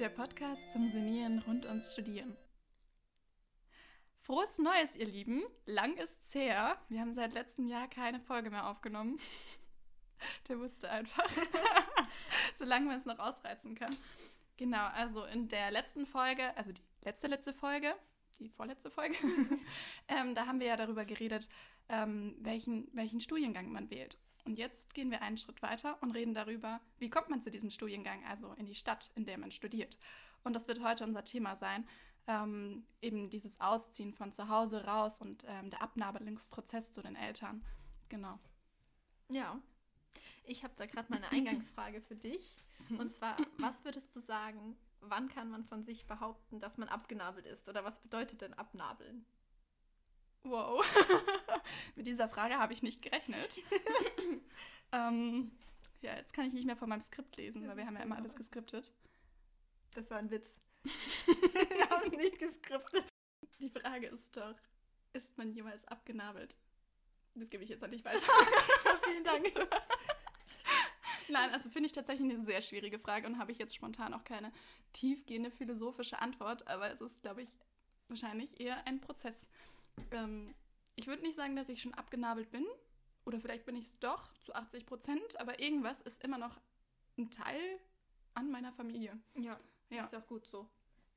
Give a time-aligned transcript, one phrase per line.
[0.00, 2.34] Der Podcast zum Senieren rund ums Studieren.
[4.16, 5.42] Frohes Neues, ihr Lieben.
[5.66, 6.78] Lang ist's her.
[6.88, 9.20] Wir haben seit letztem Jahr keine Folge mehr aufgenommen.
[10.48, 11.28] Der wusste einfach.
[12.58, 13.94] Solange man es noch ausreizen kann.
[14.56, 17.94] Genau, also in der letzten Folge, also die letzte, letzte Folge,
[18.38, 19.16] die vorletzte Folge,
[20.08, 21.46] ähm, da haben wir ja darüber geredet,
[21.90, 24.16] ähm, welchen, welchen Studiengang man wählt.
[24.44, 27.70] Und jetzt gehen wir einen Schritt weiter und reden darüber, wie kommt man zu diesem
[27.70, 29.98] Studiengang, also in die Stadt, in der man studiert.
[30.44, 31.86] Und das wird heute unser Thema sein.
[32.26, 37.64] Ähm, eben dieses Ausziehen von zu Hause raus und ähm, der Abnabelungsprozess zu den Eltern.
[38.08, 38.38] Genau.
[39.28, 39.60] Ja,
[40.44, 42.62] ich habe da gerade mal eine Eingangsfrage für dich.
[42.98, 47.46] Und zwar, was würdest du sagen, wann kann man von sich behaupten, dass man abgenabelt
[47.46, 47.68] ist?
[47.68, 49.24] Oder was bedeutet denn abnabeln?
[50.44, 50.84] Wow.
[51.96, 53.60] Mit dieser Frage habe ich nicht gerechnet.
[54.92, 55.50] ähm,
[56.00, 58.16] ja, jetzt kann ich nicht mehr von meinem Skript lesen, weil wir haben ja immer
[58.16, 58.92] alles geskriptet.
[59.94, 60.56] Das war ein Witz.
[60.84, 63.04] wir haben es nicht geskriptet.
[63.58, 64.54] Die Frage ist doch,
[65.12, 66.56] ist man jemals abgenabelt?
[67.34, 68.20] Das gebe ich jetzt an dich weiter.
[69.04, 69.52] Vielen Dank.
[71.28, 74.24] Nein, also finde ich tatsächlich eine sehr schwierige Frage und habe ich jetzt spontan auch
[74.24, 74.52] keine
[74.92, 77.58] tiefgehende philosophische Antwort, aber es ist, glaube ich,
[78.08, 79.36] wahrscheinlich eher ein Prozess.
[80.10, 80.54] Ähm,
[80.96, 82.66] ich würde nicht sagen, dass ich schon abgenabelt bin.
[83.24, 86.60] Oder vielleicht bin ich es doch zu 80 Prozent, aber irgendwas ist immer noch
[87.18, 87.60] ein Teil
[88.34, 89.18] an meiner Familie.
[89.34, 90.04] Ja, ja.
[90.04, 90.68] ist ja auch gut so.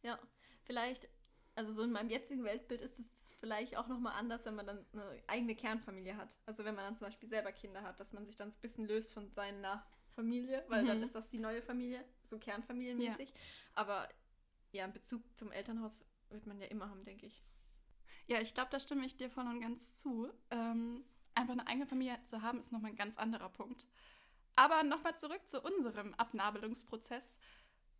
[0.01, 0.19] Ja,
[0.63, 1.07] vielleicht,
[1.55, 3.05] also so in meinem jetzigen Weltbild ist es
[3.39, 6.38] vielleicht auch nochmal anders, wenn man dann eine eigene Kernfamilie hat.
[6.45, 8.61] Also wenn man dann zum Beispiel selber Kinder hat, dass man sich dann so ein
[8.61, 10.88] bisschen löst von seiner Familie, weil mhm.
[10.88, 13.29] dann ist das die neue Familie, so kernfamilienmäßig.
[13.29, 13.35] Ja.
[13.75, 14.09] Aber
[14.71, 17.44] ja, in Bezug zum Elternhaus wird man ja immer haben, denke ich.
[18.27, 20.29] Ja, ich glaube, da stimme ich dir voll und ganz zu.
[20.52, 21.03] Ähm,
[21.35, 23.85] einfach eine eigene Familie zu haben, ist nochmal ein ganz anderer Punkt.
[24.55, 27.38] Aber nochmal zurück zu unserem Abnabelungsprozess.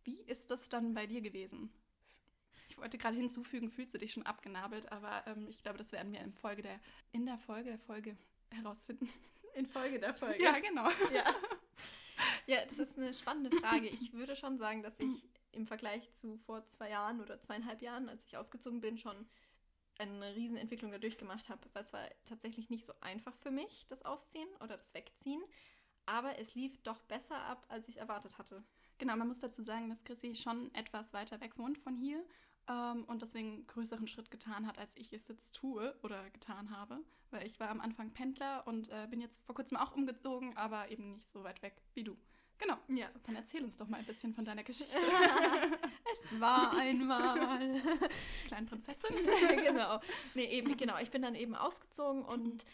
[0.04, 1.72] Wie ist das dann bei dir gewesen?
[2.68, 6.12] Ich wollte gerade hinzufügen, fühlst du dich schon abgenabelt, aber ähm, ich glaube, das werden
[6.12, 6.80] wir in, Folge der,
[7.12, 8.16] in der Folge der Folge
[8.50, 9.08] herausfinden.
[9.54, 10.42] In Folge der Folge.
[10.42, 10.88] Ja, genau.
[11.12, 11.24] Ja.
[12.48, 13.86] ja, das ist eine spannende Frage.
[13.86, 18.08] Ich würde schon sagen, dass ich im Vergleich zu vor zwei Jahren oder zweieinhalb Jahren,
[18.08, 19.28] als ich ausgezogen bin, schon
[19.98, 24.04] eine Riesenentwicklung da durchgemacht habe, weil es war tatsächlich nicht so einfach für mich, das
[24.04, 25.42] Ausziehen oder das Wegziehen.
[26.06, 28.62] Aber es lief doch besser ab, als ich erwartet hatte.
[28.98, 32.22] Genau, man muss dazu sagen, dass Chrissy schon etwas weiter weg wohnt von hier
[32.68, 36.70] ähm, und deswegen einen größeren Schritt getan hat, als ich es jetzt tue oder getan
[36.70, 37.00] habe.
[37.30, 40.90] Weil ich war am Anfang Pendler und äh, bin jetzt vor kurzem auch umgezogen, aber
[40.90, 42.16] eben nicht so weit weg wie du.
[42.58, 42.76] Genau.
[42.88, 43.08] Ja.
[43.24, 44.98] Dann erzähl uns doch mal ein bisschen von deiner Geschichte.
[46.14, 47.70] es war einmal.
[48.46, 49.16] Kleine Prinzessin.
[49.64, 50.00] genau.
[50.34, 50.98] Nee, eben, genau.
[50.98, 52.64] Ich bin dann eben ausgezogen und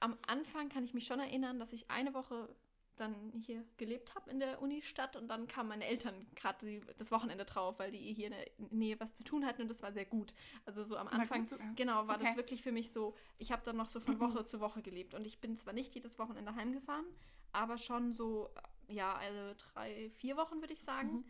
[0.00, 2.54] am Anfang kann ich mich schon erinnern, dass ich eine Woche
[2.96, 7.46] dann hier gelebt habe in der Unistadt und dann kamen meine Eltern gerade das Wochenende
[7.46, 10.04] drauf, weil die hier in der Nähe was zu tun hatten und das war sehr
[10.04, 10.34] gut.
[10.66, 12.24] Also so am Anfang, so, genau, war okay.
[12.26, 14.20] das wirklich für mich so, ich habe dann noch so von mhm.
[14.20, 17.06] Woche zu Woche gelebt und ich bin zwar nicht jedes Wochenende heimgefahren,
[17.52, 18.50] aber schon so
[18.90, 21.12] ja, alle drei, vier Wochen, würde ich sagen.
[21.12, 21.24] Mhm.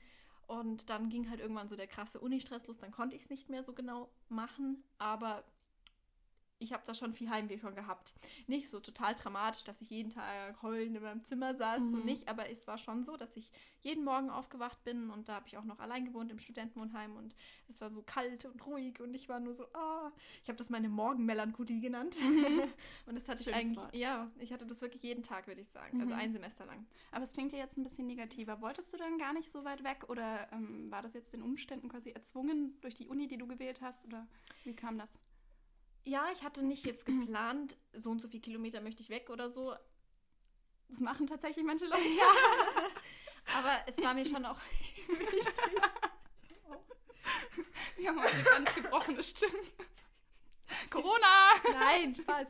[0.51, 3.49] Und dann ging halt irgendwann so der krasse Uni-Stress los, dann konnte ich es nicht
[3.51, 5.45] mehr so genau machen, aber
[6.61, 8.15] ich habe da schon viel Heimweh schon gehabt.
[8.47, 11.91] Nicht so total dramatisch, dass ich jeden Tag heulend in meinem Zimmer saß, mhm.
[11.91, 13.51] so nicht, aber es war schon so, dass ich
[13.81, 17.35] jeden Morgen aufgewacht bin und da habe ich auch noch allein gewohnt im Studentenwohnheim und
[17.69, 20.11] es war so kalt und ruhig und ich war nur so, ah, oh.
[20.43, 22.19] ich habe das meine Morgenmelancholie genannt.
[22.21, 22.63] Mhm.
[23.07, 23.95] und das hatte Schönes ich eigentlich, Wort.
[23.95, 26.21] ja, ich hatte das wirklich jeden Tag, würde ich sagen, also mhm.
[26.21, 26.87] also ein Semester lang.
[27.11, 28.61] Aber es klingt ja jetzt ein bisschen negativer.
[28.61, 31.89] Wolltest du dann gar nicht so weit weg oder ähm, war das jetzt den Umständen
[31.89, 34.27] quasi erzwungen durch die Uni, die du gewählt hast oder
[34.65, 35.19] wie kam das?
[36.05, 39.51] Ja, ich hatte nicht jetzt geplant, so und so viele Kilometer möchte ich weg oder
[39.51, 39.75] so.
[40.89, 42.09] Das machen tatsächlich manche Leute.
[42.09, 42.25] Ja.
[43.59, 44.59] Aber es war mir schon auch
[45.09, 45.55] wichtig.
[47.97, 49.67] Wir haben heute ganz gebrochene Stimmen.
[50.89, 51.51] Corona!
[51.73, 52.49] Nein, Spaß.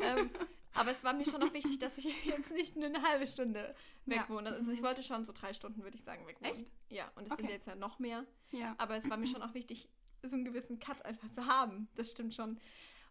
[0.00, 0.30] Ähm,
[0.74, 3.74] aber es war mir schon auch wichtig, dass ich jetzt nicht nur eine halbe Stunde
[4.06, 4.28] weg ja.
[4.28, 4.50] wohne.
[4.50, 6.56] Also ich wollte schon so drei Stunden, würde ich sagen, weg wohnen.
[6.56, 6.66] Echt?
[6.88, 7.42] Ja, und es okay.
[7.42, 8.24] sind jetzt ja noch mehr.
[8.52, 8.74] Ja.
[8.78, 9.88] Aber es war mir schon auch wichtig,
[10.22, 11.88] so einen gewissen Cut einfach zu haben.
[11.96, 12.58] Das stimmt schon.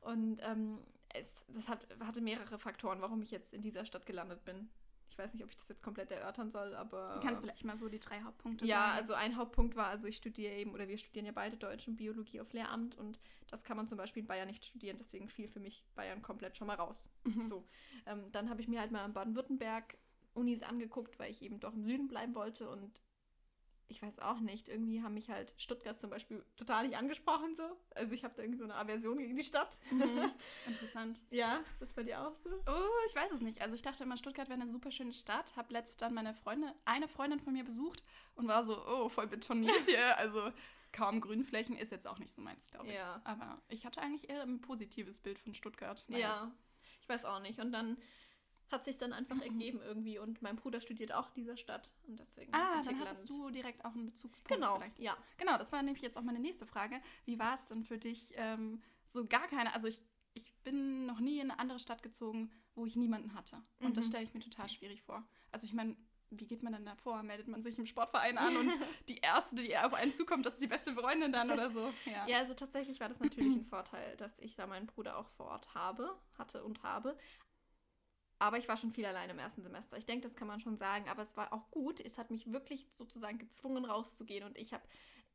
[0.07, 0.80] Und ähm,
[1.13, 4.69] es, das hat, hatte mehrere Faktoren, warum ich jetzt in dieser Stadt gelandet bin.
[5.09, 7.15] Ich weiß nicht, ob ich das jetzt komplett erörtern soll, aber.
[7.15, 8.92] Du kannst vielleicht mal so die drei Hauptpunkte ja, sagen.
[8.92, 11.88] Ja, also ein Hauptpunkt war, also ich studiere eben, oder wir studieren ja beide Deutsch
[11.88, 13.19] und Biologie auf Lehramt und
[13.50, 16.56] das kann man zum Beispiel in Bayern nicht studieren, deswegen fiel für mich Bayern komplett
[16.56, 17.09] schon mal raus.
[17.25, 17.45] Mhm.
[17.45, 17.68] So.
[18.06, 19.98] Ähm, dann habe ich mir halt mal in Baden-Württemberg
[20.36, 23.01] Unis angeguckt, weil ich eben doch im Süden bleiben wollte und
[23.89, 27.63] ich weiß auch nicht, irgendwie haben mich halt Stuttgart zum Beispiel total nicht angesprochen so.
[27.95, 29.77] Also ich habe da irgendwie so eine Aversion gegen die Stadt.
[29.91, 30.31] Mhm.
[30.67, 31.21] Interessant.
[31.29, 32.49] ja, ist das bei dir auch so?
[32.49, 33.61] Oh, ich weiß es nicht.
[33.61, 35.55] Also ich dachte immer, Stuttgart wäre eine super schöne Stadt.
[35.55, 38.03] Hab letzt dann meine Freunde, eine Freundin von mir besucht
[38.35, 40.17] und war so, oh, voll betoniert hier.
[40.17, 40.51] Also
[40.91, 42.95] kaum Grünflächen ist jetzt auch nicht so meins, glaube ich.
[42.95, 43.21] Ja.
[43.23, 46.03] Aber ich hatte eigentlich eher ein positives Bild von Stuttgart.
[46.07, 46.51] Ja,
[47.01, 47.59] ich weiß auch nicht.
[47.59, 47.97] Und dann
[48.71, 49.41] hat sich dann einfach Mhm.
[49.43, 53.29] ergeben irgendwie und mein Bruder studiert auch in dieser Stadt und deswegen Ah, dann hattest
[53.29, 54.99] du direkt auch einen Bezugspunkt genau, vielleicht.
[54.99, 55.15] ja.
[55.37, 56.99] Genau, das war nämlich jetzt auch meine nächste Frage.
[57.25, 60.01] Wie war es denn für dich ähm, so gar keine, also ich,
[60.33, 63.61] ich bin noch nie in eine andere Stadt gezogen, wo ich niemanden hatte.
[63.79, 64.09] Und das Mhm.
[64.09, 65.27] stelle ich mir total schwierig vor.
[65.51, 65.95] Also ich meine,
[66.29, 67.23] wie geht man denn da vor?
[67.23, 68.69] Meldet man sich im Sportverein an und
[69.09, 71.93] die erste, die auf einen zukommt, das ist die beste Freundin dann oder so?
[72.05, 72.27] Ja.
[72.27, 75.45] Ja, also tatsächlich war das natürlich ein Vorteil, dass ich da meinen Bruder auch vor
[75.47, 77.17] Ort habe, hatte und habe.
[78.39, 79.97] Aber ich war schon viel allein im ersten Semester.
[79.97, 81.09] Ich denke, das kann man schon sagen.
[81.09, 81.99] Aber es war auch gut.
[81.99, 84.43] Es hat mich wirklich sozusagen gezwungen, rauszugehen.
[84.43, 84.83] Und ich habe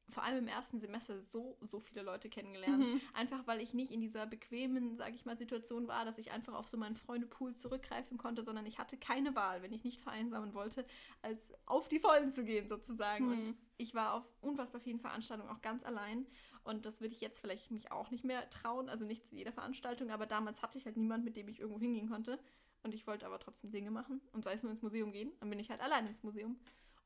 [0.09, 2.87] vor allem im ersten Semester so, so viele Leute kennengelernt.
[2.87, 3.01] Mhm.
[3.15, 6.55] Einfach weil ich nicht in dieser bequemen, sage ich mal, Situation war, dass ich einfach
[6.55, 10.55] auf so meinen Freundepool zurückgreifen konnte, sondern ich hatte keine Wahl, wenn ich nicht vereinsamen
[10.55, 10.85] wollte,
[11.23, 13.27] als auf die Vollen zu gehen sozusagen.
[13.27, 13.33] Mhm.
[13.33, 16.27] Und ich war auf unfassbar vielen Veranstaltungen auch ganz allein.
[16.65, 19.53] Und das würde ich jetzt vielleicht mich auch nicht mehr trauen, also nicht zu jeder
[19.53, 22.39] Veranstaltung, aber damals hatte ich halt niemand, mit dem ich irgendwo hingehen konnte.
[22.83, 25.51] Und ich wollte aber trotzdem Dinge machen und sei es nur ins Museum gehen, dann
[25.51, 26.59] bin ich halt allein ins Museum.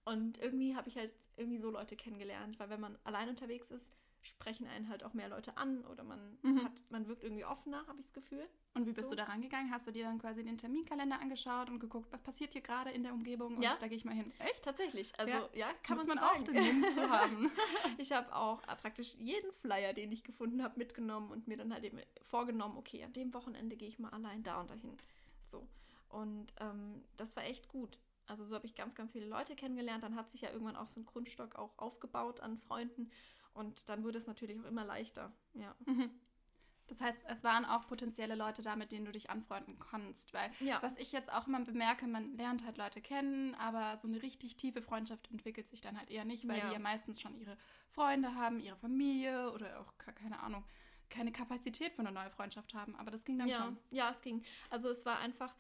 [0.05, 3.93] Und irgendwie habe ich halt irgendwie so Leute kennengelernt, weil wenn man allein unterwegs ist,
[4.23, 6.65] sprechen einen halt auch mehr Leute an oder man Mhm.
[6.65, 8.49] hat, man wirkt irgendwie offener, habe ich das Gefühl.
[8.75, 9.15] Und wie bist So.
[9.15, 9.71] du da rangegangen?
[9.71, 13.03] Hast du dir dann quasi den Terminkalender angeschaut und geguckt, was passiert hier gerade in
[13.05, 13.57] der Umgebung?
[13.57, 13.77] Und Ja.
[13.79, 14.33] da gehe ich mal hin.
[14.39, 14.63] Echt?
[14.65, 15.19] Tatsächlich.
[15.19, 15.49] Also Ja.
[15.55, 16.83] ja, kann Muss man, man so auch sagen.
[16.83, 17.51] den zu haben.
[17.99, 21.73] Ich habe auch äh, praktisch jeden Flyer, den ich gefunden habe, mitgenommen und mir dann
[21.73, 24.97] halt eben vorgenommen, okay, an dem Wochenende gehe ich mal allein da und dahin.
[25.47, 25.67] So.
[26.09, 27.99] Und ähm, das war echt gut.
[28.27, 30.03] Also so habe ich ganz, ganz viele Leute kennengelernt.
[30.03, 33.11] Dann hat sich ja irgendwann auch so ein Grundstock auch aufgebaut an Freunden.
[33.55, 35.33] Und dann wurde es natürlich auch immer leichter.
[35.55, 35.75] Ja.
[35.87, 36.11] Mhm.
[36.89, 40.33] Das heißt, es waren auch potenzielle Leute da, mit denen du dich anfreunden kannst.
[40.35, 40.81] Weil, Ja.
[40.83, 44.57] was ich jetzt auch immer bemerke, man lernt halt Leute kennen, aber so eine richtig
[44.57, 46.67] tiefe Freundschaft entwickelt sich dann halt eher nicht, weil Ja.
[46.69, 47.57] die ja meistens schon ihre
[47.91, 50.65] Freunde haben, ihre Familie oder auch, ke- keine Ahnung,
[51.11, 52.95] keine Kapazität für eine neue Freundschaft haben.
[52.97, 53.79] Aber das ging dann ja, schon.
[53.91, 54.45] ja, es ging.
[54.71, 55.55] Also es war einfach,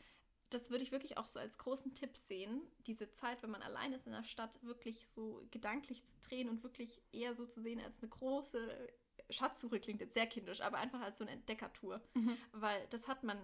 [0.50, 3.93] das würde ich wirklich auch so als großen Tipp sehen, diese Zeit, wenn man allein
[3.93, 7.81] ist in der Stadt, wirklich so gedanklich zu drehen und wirklich eher so zu sehen
[7.81, 8.88] als eine große
[9.31, 12.00] Schatzsuche klingt jetzt sehr kindisch, aber einfach als so eine Entdeckertour.
[12.14, 12.37] Mhm.
[12.52, 13.38] Weil das hat man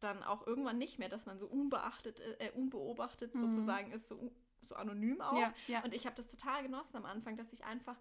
[0.00, 3.40] dann auch irgendwann nicht mehr, dass man so unbeachtet, äh, unbeobachtet Mhm.
[3.40, 4.32] sozusagen ist, so,
[4.62, 5.38] so anonym auch.
[5.38, 5.84] Ja, ja.
[5.84, 7.96] Und ich habe das total genossen am Anfang, dass ich einfach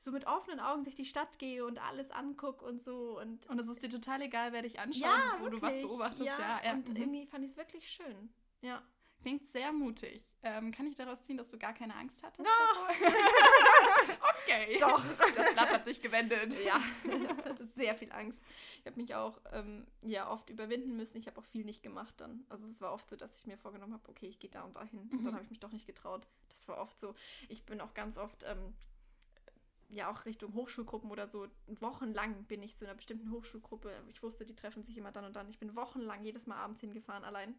[0.00, 3.18] so mit offenen Augen durch die Stadt gehe und alles angucke und so.
[3.20, 6.24] Und Und es ist dir total egal, wer dich anschaut, ja, wo du was beobachtest.
[6.24, 6.96] Ja, Ja, und mhm.
[6.96, 8.32] irgendwie fand ich es wirklich schön.
[8.62, 8.82] Ja.
[9.22, 10.24] Klingt sehr mutig.
[10.42, 12.46] Ähm, kann ich daraus ziehen, dass du gar keine Angst hattest?
[12.46, 13.06] No.
[14.44, 14.78] okay.
[14.78, 15.02] Doch.
[15.34, 16.62] Das Blatt hat sich gewendet.
[16.64, 18.38] Ja, ich hatte sehr viel Angst.
[18.80, 21.16] Ich habe mich auch ähm, ja, oft überwinden müssen.
[21.18, 22.44] Ich habe auch viel nicht gemacht dann.
[22.48, 24.76] Also es war oft so, dass ich mir vorgenommen habe, okay, ich gehe da und
[24.76, 25.00] dahin.
[25.00, 25.24] Und Mhm.
[25.24, 26.26] dann habe ich mich doch nicht getraut.
[26.50, 27.14] Das war oft so.
[27.48, 28.74] Ich bin auch ganz oft, ähm,
[29.88, 31.46] ja auch Richtung Hochschulgruppen oder so,
[31.80, 33.92] wochenlang bin ich zu einer bestimmten Hochschulgruppe.
[34.08, 35.48] Ich wusste, die treffen sich immer dann und dann.
[35.48, 37.54] Ich bin wochenlang jedes Mal abends hingefahren allein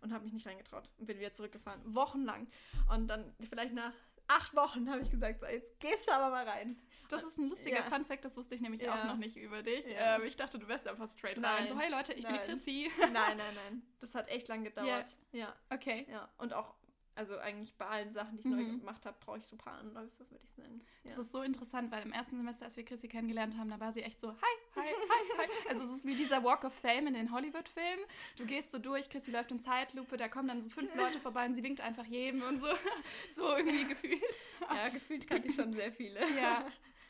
[0.00, 1.80] und habe mich nicht reingetraut und bin wieder zurückgefahren.
[1.94, 2.46] Wochenlang.
[2.92, 3.92] Und dann vielleicht nach
[4.28, 6.78] acht Wochen habe ich gesagt, so, jetzt gehst du aber mal rein.
[7.10, 7.82] Das ist ein lustiger Ja.
[7.90, 9.00] Funfact, das wusste ich nämlich Ja.
[9.02, 9.84] auch noch nicht über dich.
[9.86, 10.16] Ja.
[10.16, 11.54] Ähm, ich dachte, du wärst einfach straight Nein.
[11.56, 11.68] rein.
[11.68, 12.46] So, hey Leute, ich bin die Nein.
[12.48, 12.90] Chrissy.
[12.98, 13.82] Nein, nein, nein.
[14.00, 15.14] Das hat echt lang gedauert.
[15.32, 16.06] Ja, Okay.
[16.10, 16.28] ja.
[16.38, 16.74] Und auch,
[17.16, 18.56] also eigentlich bei allen Sachen, die ich Mhm.
[18.56, 20.80] neu gemacht habe, brauche ich so ein paar Anläufe, würde ich es nennen.
[21.04, 21.10] Ja.
[21.10, 23.92] Das ist so interessant, weil im ersten Semester, als wir Chrissy kennengelernt haben, da war
[23.92, 24.36] sie echt so, hi,
[24.76, 25.48] hi, hi, hi.
[25.70, 28.04] Also es ist wie dieser Walk of Fame in den Hollywood-Filmen.
[28.36, 31.46] Du gehst so durch, Chrissy läuft in Zeitlupe, da kommen dann so fünf Leute vorbei
[31.46, 32.66] und sie winkt einfach jedem und so.
[33.34, 34.42] So irgendwie gefühlt.
[34.60, 36.20] ja, gefühlt kannte ich schon sehr viele.
[36.40, 36.66] Ja.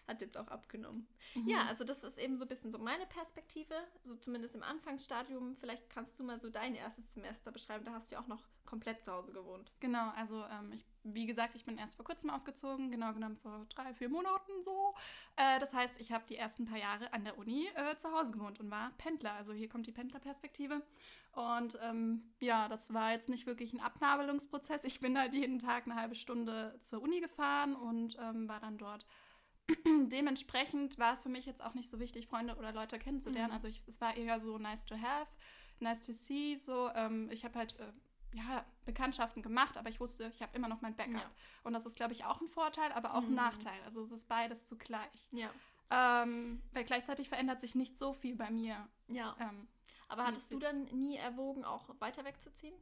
[0.07, 1.07] Hat jetzt auch abgenommen.
[1.35, 1.49] Mhm.
[1.49, 5.57] Ja, also das ist eben so ein bisschen so meine Perspektive, so zumindest im Anfangsstadium.
[5.57, 7.85] Vielleicht kannst du mal so dein erstes Semester beschreiben.
[7.85, 9.71] Da hast du ja auch noch komplett zu Hause gewohnt.
[9.81, 13.67] Genau, also ähm, ich, wie gesagt, ich bin erst vor kurzem ausgezogen, genau genommen vor
[13.75, 14.95] drei, vier Monaten so.
[15.37, 18.33] Äh, das heißt, ich habe die ersten paar Jahre an der Uni äh, zu Hause
[18.33, 19.33] gewohnt und war Pendler.
[19.33, 20.83] Also hier kommt die Pendlerperspektive.
[21.33, 24.85] Und ähm, ja, das war jetzt nicht wirklich ein Abnabelungsprozess.
[24.85, 28.79] Ich bin halt jeden Tag eine halbe Stunde zur Uni gefahren und ähm, war dann
[28.79, 29.07] dort.
[30.09, 33.49] Dementsprechend war es für mich jetzt auch nicht so wichtig, Freunde oder Leute kennenzulernen.
[33.51, 33.55] Mhm.
[33.55, 35.27] Also ich, es war eher so nice to have,
[35.81, 36.57] nice to see.
[36.57, 37.93] So, ähm, ich habe halt äh,
[38.35, 41.15] ja, Bekanntschaften gemacht, aber ich wusste, ich habe immer noch mein Backup.
[41.15, 41.31] Ja.
[41.63, 43.35] Und das ist, glaube ich, auch ein Vorteil, aber auch ein Mhm.
[43.37, 43.81] Nachteil.
[43.85, 45.29] Also es ist beides zugleich.
[45.33, 45.51] Ja.
[45.91, 48.89] Ähm, weil gleichzeitig verändert sich nicht so viel bei mir.
[49.09, 49.37] Ja.
[49.39, 49.69] Ähm,
[50.09, 52.75] Aber hattest du dann nie erwogen, auch weiter wegzuziehen?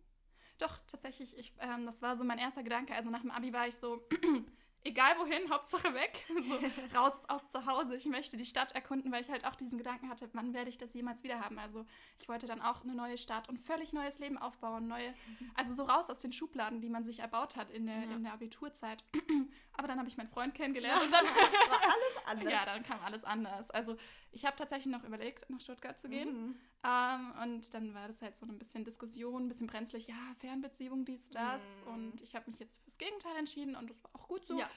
[0.58, 2.94] doch, tatsächlich, ich, ähm, das war so mein erster Gedanke.
[2.94, 4.06] Also nach dem Abi war ich so,
[4.84, 6.24] egal wohin, Hauptsache weg.
[6.48, 6.58] So
[6.98, 7.96] raus aus zu Hause.
[7.96, 10.78] Ich möchte die Stadt erkunden, weil ich halt auch diesen Gedanken hatte, wann werde ich
[10.78, 11.58] das jemals wieder haben?
[11.58, 11.86] Also
[12.18, 15.14] ich wollte dann auch eine neue Stadt und völlig neues Leben aufbauen, neue,
[15.54, 18.12] also so raus aus den Schubladen, die man sich erbaut hat in der, Ja.
[18.16, 19.04] in der Abiturzeit.
[19.76, 22.52] Aber dann habe ich meinen Freund kennengelernt und dann War alles anders.
[22.52, 23.70] ja, dann kam alles anders.
[23.70, 23.96] Also
[24.32, 26.32] ich habe tatsächlich noch überlegt, nach Stuttgart zu gehen.
[26.48, 26.60] Mhm.
[26.84, 31.04] Ähm, und dann war das halt so ein bisschen Diskussion, ein bisschen brenzlig, ja, Fernbeziehung,
[31.04, 31.62] dies, das.
[31.86, 31.92] Mhm.
[31.94, 34.58] Und ich habe mich jetzt fürs Gegenteil entschieden und das war auch gut so.
[34.58, 34.68] Ja,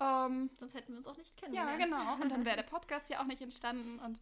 [0.00, 1.82] Ähm, sonst hätten wir uns auch nicht ja, kennengelernt.
[1.84, 2.14] genau.
[2.22, 4.20] Und dann wäre der Podcast ja auch nicht entstanden und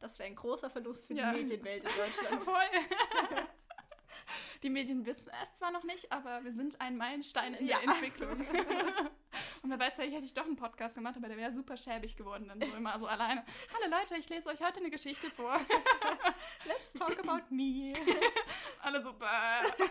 [0.00, 1.32] Das wäre ein großer Verlust für Ja.
[1.32, 2.44] die Medienwelt in Deutschland.
[2.44, 2.54] voll.
[4.62, 7.78] Die Medien wissen es zwar noch nicht, aber wir sind ein Meilenstein in Ja.
[7.78, 8.44] der Entwicklung.
[9.68, 12.16] Und wer weiß, vielleicht hätte ich doch einen Podcast gemacht, aber der wäre super schäbig
[12.16, 13.44] geworden, dann so immer so alleine.
[13.74, 15.60] Hallo Leute, ich lese euch heute eine Geschichte vor.
[16.64, 17.92] Let's talk about me.
[18.80, 19.86] Alle bäh.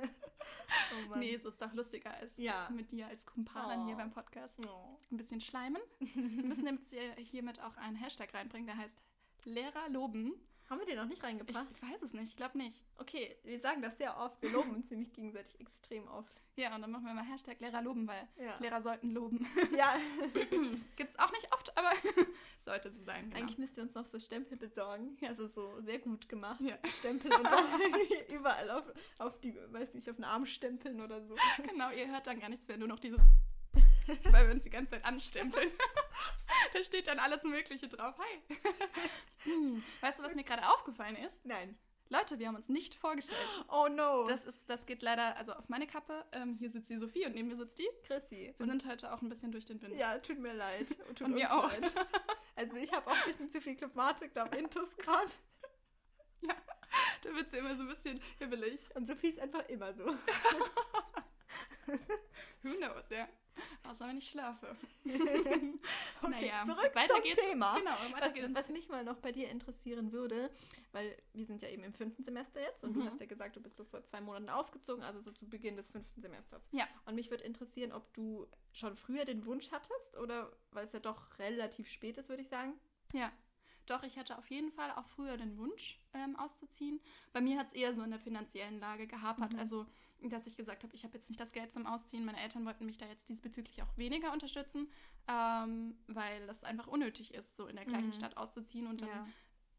[0.00, 1.18] Oh Mann.
[1.18, 2.70] Nee, es ist doch lustiger als Ja.
[2.70, 3.86] mit dir als Kumpanin Oh.
[3.88, 4.58] hier beim Podcast.
[4.66, 4.96] Oh.
[5.12, 5.82] Ein bisschen schleimen.
[5.98, 8.96] Wir müssen jetzt hier- hiermit auch einen Hashtag reinbringen, der heißt
[9.44, 10.32] Lehrer loben.
[10.68, 11.66] Haben wir den noch nicht Ich, reingebracht?
[11.74, 12.82] ich weiß es nicht, ich glaube nicht.
[12.98, 14.40] Okay, wir sagen das sehr oft.
[14.42, 16.42] Wir loben uns nämlich gegenseitig extrem oft.
[16.56, 18.56] Ja, und dann machen wir mal Hashtag Lehrer loben, weil Ja.
[18.58, 19.46] Lehrer sollten loben.
[19.76, 19.96] Ja,
[20.96, 21.92] Gibt es auch nicht oft, aber
[22.64, 23.26] sollte so sein.
[23.30, 23.36] Genau.
[23.42, 25.16] eigentlich müsst ihr uns noch so Stempel besorgen.
[25.22, 26.60] Also so sehr gut gemacht.
[26.60, 26.76] Ja.
[26.88, 27.64] Stempel und dann
[28.34, 31.36] überall auf, auf die, weiß nicht, auf den Arm stempeln oder so.
[31.70, 33.20] Genau, ihr hört dann gar nichts mehr, nur noch dieses,
[34.30, 35.70] weil wir uns die ganze Zeit anstempeln.
[36.72, 38.14] da steht dann alles Mögliche drauf.
[38.18, 38.56] Hi.
[39.44, 41.44] Hm, Weißt du, was mir gerade aufgefallen ist?
[41.44, 41.78] Nein.
[42.08, 43.64] Leute, wir haben uns nicht vorgestellt.
[43.68, 44.24] Oh no.
[44.24, 46.24] Das, ist, das geht leider also auf meine Kappe.
[46.30, 47.88] Ähm, hier sitzt die Sophie und neben mir sitzt die.
[48.04, 48.54] Chrissy.
[48.58, 49.96] Wir sind heute auch ein bisschen durch den Wind.
[49.96, 50.86] Ja, tut mir leid.
[51.08, 51.68] Tut Und mir auch.
[51.68, 51.92] Leid.
[52.54, 55.30] Also ich habe auch ein bisschen zu viel Clubmatik da am Intus gerade.
[56.42, 58.78] Da wird sie immer so ein bisschen hibbelig.
[58.94, 60.06] Und Sophie ist einfach immer so.
[62.62, 63.28] Who knows, ja.
[63.88, 64.76] Außer wenn ich schlafe.
[66.22, 67.38] Okay, Naja, zurück weiter zum geht's.
[67.40, 67.78] Thema.
[67.78, 70.50] Genau, Was, was mich mal noch bei dir interessieren würde,
[70.92, 73.00] weil wir sind ja eben im fünften Semester jetzt und Mhm.
[73.00, 75.76] du hast ja gesagt, du bist so vor zwei Monaten ausgezogen, also so zu Beginn
[75.76, 76.68] des fünften Semesters.
[76.72, 76.86] Ja.
[77.04, 81.00] Und mich würde interessieren, ob du schon früher den Wunsch hattest oder weil es ja
[81.00, 82.74] doch relativ spät ist, würde ich sagen.
[83.12, 83.30] Ja.
[83.86, 87.00] Doch, ich hatte auf jeden Fall auch früher den Wunsch, ähm, auszuziehen.
[87.32, 89.52] Bei mir hat es eher so in der finanziellen Lage gehapert.
[89.52, 89.58] Mhm.
[89.60, 89.86] Also,
[90.22, 92.24] dass ich gesagt habe, ich habe jetzt nicht das Geld zum Ausziehen.
[92.24, 94.90] Meine Eltern wollten mich da jetzt diesbezüglich auch weniger unterstützen,
[95.28, 98.12] ähm, weil das einfach unnötig ist, so in der gleichen Mhm.
[98.12, 98.86] Stadt auszuziehen.
[98.86, 99.32] Und dann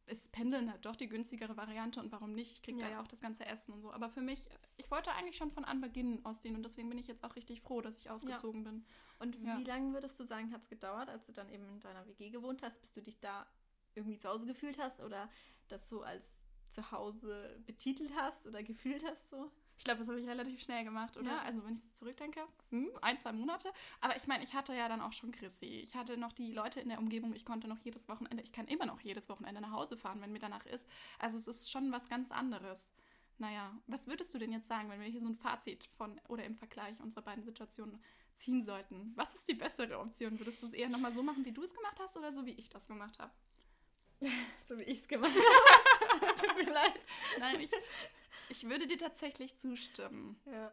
[0.05, 2.53] ist Pendeln halt doch die günstigere Variante und warum nicht?
[2.53, 2.91] Ich kriege da Ja.
[2.93, 3.91] ja auch das ganze Essen und so.
[3.91, 4.45] Aber für mich,
[4.77, 7.81] ich wollte eigentlich schon von Anbeginn ausziehen und deswegen bin ich jetzt auch richtig froh,
[7.81, 8.85] dass ich ausgezogen bin.
[9.19, 9.57] Und Ja.
[9.57, 12.29] wie lange würdest du sagen, hat es gedauert, als du dann eben in deiner WG
[12.29, 13.47] gewohnt hast, bis du dich da
[13.95, 15.29] irgendwie zu Hause gefühlt hast oder
[15.67, 19.51] das so als Zuhause betitelt hast oder gefühlt hast so?
[19.77, 21.29] Ich glaube, das habe ich relativ schnell gemacht, oder?
[21.29, 21.41] Ja.
[21.43, 22.41] Also wenn ich so zurückdenke,
[22.71, 23.71] hm, ein, zwei Monate.
[24.01, 25.65] Aber ich meine, ich hatte ja dann auch schon Chrissy.
[25.65, 27.33] Ich hatte noch die Leute in der Umgebung.
[27.33, 30.31] Ich konnte noch jedes Wochenende, ich kann immer noch jedes Wochenende nach Hause fahren, wenn
[30.31, 30.85] mir danach ist.
[31.19, 32.91] Also es ist schon was ganz anderes.
[33.39, 36.43] Naja, was würdest du denn jetzt sagen, wenn wir hier so ein Fazit von oder
[36.43, 37.99] im Vergleich unserer beiden Situationen
[38.35, 39.13] ziehen sollten?
[39.15, 40.39] Was ist die bessere Option?
[40.39, 42.53] Würdest du es eher nochmal so machen, wie du es gemacht hast oder so, wie
[42.53, 43.31] ich das gemacht habe?
[44.67, 46.35] So wie ich es gemacht habe.
[46.35, 46.99] Tut mir leid.
[47.39, 47.71] Nein, ich,
[48.49, 50.39] ich würde dir tatsächlich zustimmen.
[50.45, 50.71] Ja.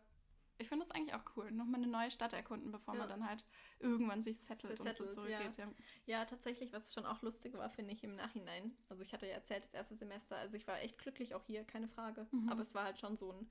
[0.59, 1.51] Ich finde das eigentlich auch cool.
[1.51, 3.01] Nochmal eine neue Stadt erkunden, bevor Ja.
[3.01, 3.45] man dann halt
[3.81, 5.57] irgendwann sich settelt und so zurückgeht.
[5.57, 5.69] Ja.
[6.07, 8.77] ja, tatsächlich, was schon auch lustig war, finde ich im Nachhinein.
[8.89, 11.65] Also ich hatte ja erzählt, das erste Semester, also ich war echt glücklich auch hier,
[11.65, 12.29] keine Frage.
[12.31, 12.49] Mhm.
[12.49, 13.51] Aber es war halt schon so ein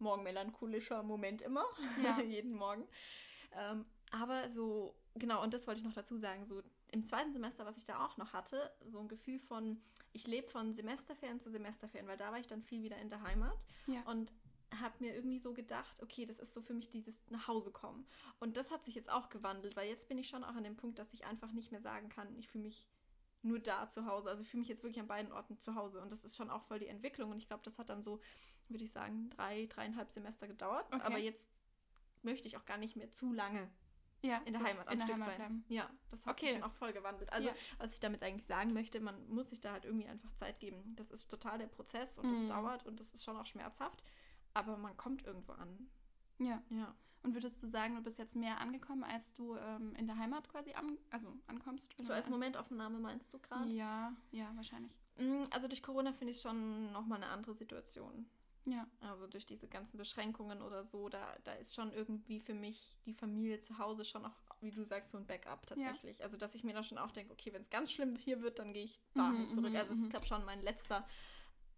[0.00, 1.64] morgenmelancholischer Moment immer,
[2.02, 2.18] Ja.
[2.20, 2.88] jeden Morgen.
[3.52, 7.66] Ähm, aber so, genau, und das wollte ich noch dazu sagen, so im zweiten Semester,
[7.66, 9.82] was ich da auch noch hatte, so ein Gefühl von,
[10.12, 13.22] ich lebe von Semesterferien zu Semesterferien, weil da war ich dann viel wieder in der
[13.22, 14.02] Heimat Ja.
[14.02, 14.30] und
[14.80, 18.06] habe mir irgendwie so gedacht, okay, das ist so für mich dieses nach Hause kommen.
[18.40, 20.76] Und das hat sich jetzt auch gewandelt, weil jetzt bin ich schon auch an dem
[20.76, 22.86] Punkt, dass ich einfach nicht mehr sagen kann, ich fühle mich
[23.42, 24.30] nur da zu Hause.
[24.30, 26.00] Also ich fühle mich jetzt wirklich an beiden Orten zu Hause.
[26.00, 27.30] Und das ist schon auch voll die Entwicklung.
[27.30, 28.20] Und ich glaube, das hat dann so,
[28.68, 30.86] würde ich sagen, drei, dreieinhalb Semester gedauert.
[30.92, 31.02] Okay.
[31.02, 31.48] Aber jetzt
[32.22, 33.68] möchte ich auch gar nicht mehr zu lange
[34.22, 35.36] ja, in der so Heimat am in der Stück Heimat sein.
[35.36, 35.64] bleiben.
[35.68, 36.46] Ja, das hat Okay.
[36.46, 37.32] sich schon auch voll gewandelt.
[37.32, 37.54] Also, Ja.
[37.78, 40.94] was ich damit eigentlich sagen möchte, man muss sich da halt irgendwie einfach Zeit geben.
[40.96, 42.48] Das ist total der Prozess und das Mhm.
[42.48, 44.02] dauert und das ist schon auch schmerzhaft.
[44.54, 45.88] Aber man kommt irgendwo an.
[46.38, 46.62] Ja.
[46.70, 46.94] Ja.
[47.24, 50.48] Und würdest du sagen, du bist jetzt mehr angekommen, als du ähm, in der Heimat
[50.48, 51.88] quasi an, also ankommst?
[52.04, 53.70] So als Momentaufnahme meinst du gerade?
[53.70, 54.92] Ja, ja, wahrscheinlich.
[55.18, 58.26] Mm, Also durch Corona finde ich schon nochmal eine andere Situation.
[58.64, 58.86] Ja.
[59.00, 63.14] Also durch diese ganzen Beschränkungen oder so, da, da ist schon irgendwie für mich die
[63.14, 66.22] Familie zu Hause schon auch, wie du sagst, so ein Backup tatsächlich.
[66.22, 68.58] Also dass ich mir da schon auch denke, okay, wenn es ganz schlimm hier wird,
[68.60, 69.70] dann gehe ich dahin Mhm, zurück.
[69.72, 70.04] mhm, Also es mhm.
[70.04, 71.06] ist, glaube schon mein letzter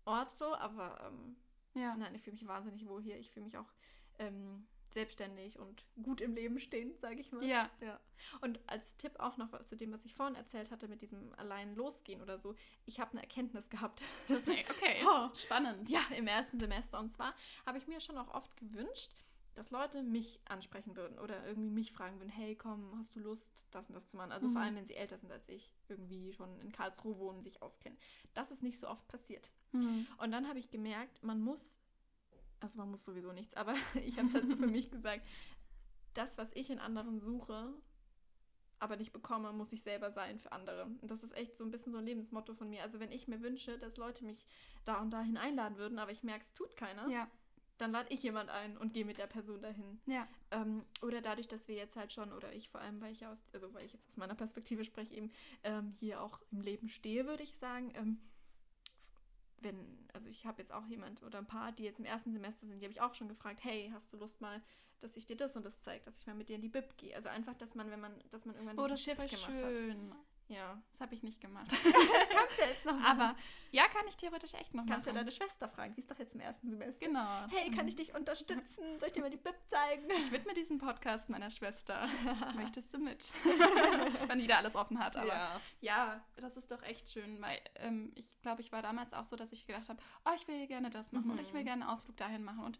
[0.04, 1.36] Ort so, aber ähm,
[1.74, 1.96] Ja.
[1.96, 3.18] nein, ich fühle mich wahnsinnig wohl hier.
[3.18, 3.72] Ich fühle mich auch
[4.18, 7.44] ähm, selbstständig und gut im Leben stehen, sage ich mal.
[7.44, 7.70] Ja.
[7.80, 8.00] ja.
[8.40, 11.74] Und als Tipp auch noch zu dem, was ich vorhin erzählt hatte, mit diesem allein
[11.74, 12.54] losgehen oder so,
[12.86, 14.02] ich habe eine Erkenntnis gehabt.
[14.28, 15.28] Das, okay, Oh.
[15.34, 15.90] spannend.
[15.90, 16.98] Ja, im ersten Semester.
[16.98, 17.34] Und zwar
[17.66, 19.10] habe ich mir schon auch oft gewünscht,
[19.54, 23.64] dass Leute mich ansprechen würden oder irgendwie mich fragen würden, hey, komm, hast du Lust,
[23.70, 24.32] das und das zu machen?
[24.32, 24.64] Also vor Mhm.
[24.64, 27.96] allem, wenn sie älter sind als ich, irgendwie schon in Karlsruhe wohnen, sich auskennen.
[28.32, 29.52] Das ist nicht so oft passiert.
[29.70, 30.08] Mhm.
[30.18, 31.78] Und dann habe ich gemerkt, man muss,
[32.64, 33.74] also man muss sowieso nichts, aber
[34.06, 35.24] ich habe es halt so für mich gesagt,
[36.14, 37.72] das, was ich in anderen suche,
[38.78, 40.84] aber nicht bekomme, muss ich selber sein für andere.
[41.00, 42.82] Und das ist echt so ein bisschen so ein Lebensmotto von mir.
[42.82, 44.46] Also wenn ich mir wünsche, dass Leute mich
[44.84, 47.28] da und dahin einladen würden, aber ich merke, es tut keiner, Ja,
[47.78, 50.00] dann lade ich jemand ein und gehe mit der Person dahin.
[50.06, 50.26] ja.
[50.50, 53.42] Ähm, oder dadurch, dass wir jetzt halt schon, oder ich vor allem, weil ich aus,
[53.52, 55.30] also weil ich jetzt aus meiner Perspektive spreche, eben
[55.64, 57.92] ähm, hier auch im Leben stehe, würde ich sagen.
[57.96, 58.20] Ähm,
[59.64, 62.66] wenn, also ich habe jetzt auch jemand oder ein paar, die jetzt im ersten Semester
[62.66, 64.62] sind, die habe ich auch schon gefragt, hey, hast du Lust mal,
[65.00, 66.96] dass ich dir das und das zeige, dass ich mal mit dir in die Bib
[66.96, 67.16] gehe.
[67.16, 69.96] Also einfach, dass man, wenn man, dass man irgendwann Oh, das Shift voll gemacht hat.
[70.48, 70.80] Ja.
[70.92, 71.66] Das habe ich nicht gemacht.
[71.72, 73.34] Kannst ja jetzt noch Aber
[73.72, 75.24] ja, kann ich theoretisch echt noch kannst ja machen.
[75.26, 77.06] deine Schwester fragen, die ist doch jetzt im ersten Semester.
[77.06, 77.46] Genau.
[77.50, 77.88] Hey, kann Mhm.
[77.88, 78.98] ich dich unterstützen?
[79.00, 80.08] Soll ich dir mal die Bib zeigen?
[80.10, 82.06] Ich widme diesen Podcast meiner Schwester.
[82.56, 83.32] Möchtest du mit?
[84.28, 85.16] Wenn wieder alles offen hat.
[85.16, 86.24] Aber ja, ja.
[86.36, 89.50] das ist doch echt schön, weil ähm, ich glaube, ich war damals auch so, dass
[89.50, 91.66] ich gedacht habe, oh, ich will gerne das machen und ich will Mhm.
[91.66, 92.62] gerne einen Ausflug dahin machen.
[92.64, 92.78] Und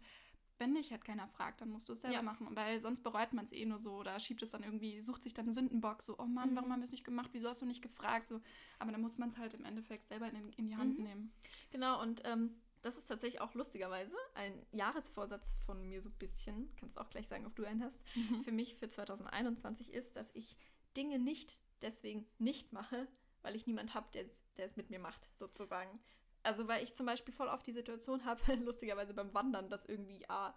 [0.57, 2.21] wenn dich halt keiner fragt, dann musst du es selber Ja.
[2.21, 2.47] machen.
[2.55, 5.33] Weil sonst bereut man es eh nur so oder schiebt es dann irgendwie, sucht sich
[5.33, 6.55] dann einen Sündenbock, so, oh Mann, Mhm.
[6.55, 7.29] warum haben wir es nicht gemacht?
[7.33, 8.29] Wieso hast du nicht gefragt?
[8.29, 8.39] So,
[8.79, 11.03] aber dann muss man es halt im Endeffekt selber in, in die Hand Mhm.
[11.03, 11.33] nehmen.
[11.71, 16.69] Genau, und ähm, das ist tatsächlich auch lustigerweise ein Jahresvorsatz von mir so ein bisschen,
[16.77, 18.41] kannst auch gleich sagen, ob du einen hast, Mhm.
[18.43, 20.55] für mich für 2021 ist, dass ich
[20.95, 23.07] Dinge nicht deswegen nicht mache,
[23.41, 25.99] weil ich niemand habe, der es der es mit mir macht, sozusagen.
[26.45, 30.27] Also weil ich zum Beispiel voll oft die Situation habe, lustigerweise beim Wandern, dass irgendwie
[30.29, 30.53] A,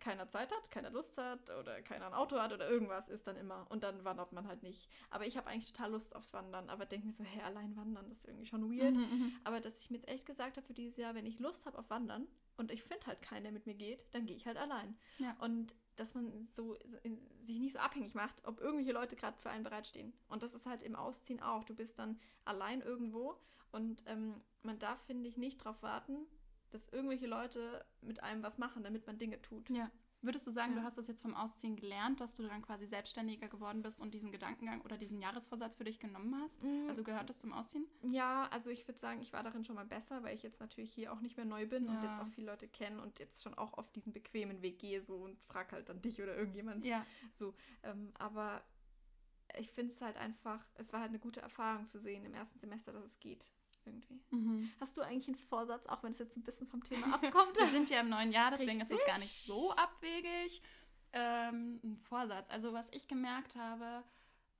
[0.00, 3.36] keiner Zeit hat, keiner Lust hat oder keiner ein Auto hat oder irgendwas ist dann
[3.36, 3.66] immer.
[3.70, 4.88] Und dann wandert man halt nicht.
[5.10, 8.08] Aber ich habe eigentlich total Lust aufs Wandern, aber denke mir so, hey, allein wandern,
[8.10, 8.94] das ist irgendwie schon weird.
[8.94, 9.32] Mhm, mhm.
[9.44, 11.78] Aber dass ich mir jetzt echt gesagt habe für dieses Jahr, wenn ich Lust habe
[11.78, 12.26] auf Wandern
[12.56, 14.96] und ich finde halt keinen, der mit mir geht, dann gehe ich halt allein.
[15.18, 15.36] Ja.
[15.40, 19.38] Und dass man so so in, sich nicht so abhängig macht, ob irgendwelche Leute gerade
[19.38, 20.12] für einen bereitstehen.
[20.28, 21.64] Und das ist halt im Ausziehen auch.
[21.64, 23.38] Du bist dann allein irgendwo
[23.74, 26.26] und ähm, man darf, finde ich, nicht darauf warten,
[26.70, 29.68] dass irgendwelche Leute mit einem was machen, damit man Dinge tut.
[29.70, 29.90] Ja.
[30.22, 30.78] Würdest du sagen, Ja.
[30.80, 34.14] du hast das jetzt vom Ausziehen gelernt, dass du dann quasi selbstständiger geworden bist und
[34.14, 36.62] diesen Gedankengang oder diesen Jahresvorsatz für dich genommen hast?
[36.62, 36.88] Mhm.
[36.88, 37.86] Also gehört das zum Ausziehen?
[38.02, 40.90] Ja, also ich würde sagen, ich war darin schon mal besser, weil ich jetzt natürlich
[40.94, 42.04] hier auch nicht mehr neu bin und Ja.
[42.08, 45.16] jetzt auch viele Leute kenne und jetzt schon auch auf diesen bequemen Weg gehe so
[45.16, 46.86] und frag halt dann dich oder irgendjemand.
[46.86, 47.04] Ja.
[47.34, 48.62] So, ähm, aber
[49.58, 52.58] ich finde es halt einfach, es war halt eine gute Erfahrung zu sehen im ersten
[52.58, 53.50] Semester, dass es geht.
[53.86, 54.20] Irgendwie.
[54.30, 54.70] Mhm.
[54.80, 57.56] Hast du eigentlich einen Vorsatz, auch wenn es jetzt ein bisschen vom Thema abkommt?
[57.56, 59.06] Wir sind ja im neuen Jahr, deswegen ist es Richtig.
[59.06, 60.62] gar nicht so abwegig.
[61.12, 62.50] Ähm, ein Vorsatz.
[62.50, 64.02] Also was ich gemerkt habe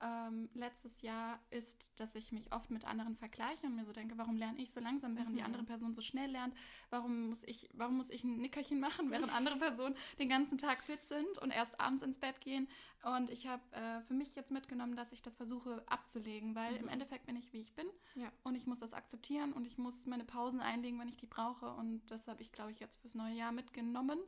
[0.05, 4.19] ähm, letztes Jahr ist, dass ich mich oft mit anderen vergleiche und mir so denke,
[4.19, 5.47] warum lerne ich so langsam, während die Mhm.
[5.47, 6.55] andere Person so schnell lernt?
[6.91, 10.83] Warum muss ich, warum muss ich ein Nickerchen machen, während andere Personen den ganzen Tag
[10.85, 12.69] fit sind und erst abends ins Bett gehen?
[13.05, 16.83] Und ich habe äh, für mich jetzt mitgenommen, dass ich das versuche abzulegen, weil im
[16.85, 16.89] Mhm.
[16.91, 17.87] Endeffekt bin ich, wie ich bin.
[18.15, 18.31] Ja.
[18.43, 21.71] Und ich muss das akzeptieren und ich muss meine Pausen einlegen, wenn ich die brauche.
[21.75, 24.19] Und das habe ich, glaube ich, jetzt fürs neue Jahr mitgenommen.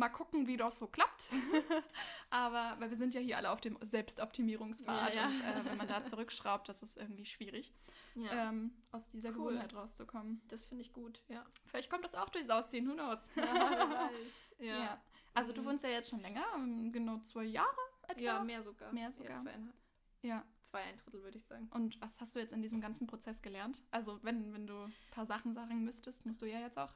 [0.00, 1.28] Mal gucken, wie das so klappt.
[2.30, 5.26] Aber weil wir sind ja hier alle auf dem Selbstoptimierungspfad Ja, ja.
[5.28, 7.72] und äh, wenn man da zurückschraubt, das ist irgendwie schwierig,
[8.14, 9.50] Ja, ähm, aus dieser Cool.
[9.50, 10.40] Gewohnheit rauszukommen.
[10.48, 11.44] das finde ich gut, ja.
[11.66, 13.18] Vielleicht kommt das auch durchs Ausziehen, who knows?
[13.36, 14.10] Ja,
[14.58, 15.00] Ja.
[15.34, 15.66] Also du Mhm.
[15.66, 17.68] wohnst ja jetzt schon länger, ähm, genau zwei Jahre
[18.08, 18.20] etwa.
[18.20, 18.92] Ja, mehr sogar.
[18.92, 19.30] Mehr sogar.
[19.32, 19.74] Ja, zweieinhalb.
[20.22, 20.44] Ja.
[20.64, 21.68] Zwei, ein Drittel, würde ich sagen.
[21.72, 23.82] Und was hast du jetzt in diesem ganzen Prozess gelernt?
[23.90, 26.92] Also wenn, wenn du ein paar Sachen sagen müsstest, musst du ja jetzt auch.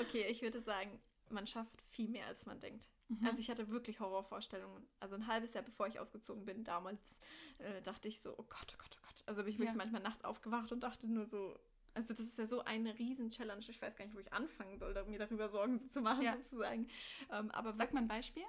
[0.00, 0.98] okay, ich würde sagen,
[1.32, 2.88] man schafft viel mehr, als man denkt.
[3.08, 3.26] Mhm.
[3.26, 4.86] Also ich hatte wirklich Horrorvorstellungen.
[5.00, 7.20] Also ein halbes Jahr bevor ich ausgezogen bin, damals
[7.58, 9.22] äh, dachte ich so, oh Gott, oh Gott, oh Gott.
[9.26, 9.76] Also bin ich wirklich Ja.
[9.76, 11.58] manchmal nachts aufgewacht und dachte nur so,
[11.94, 13.64] also das ist ja so eine Riesen-Challenge.
[13.68, 16.36] Ich weiß gar nicht, wo ich anfangen soll, mir darüber Sorgen zu machen, Ja.
[16.36, 16.88] sozusagen.
[17.30, 18.44] Ähm, aber Sag mal ein Beispiel.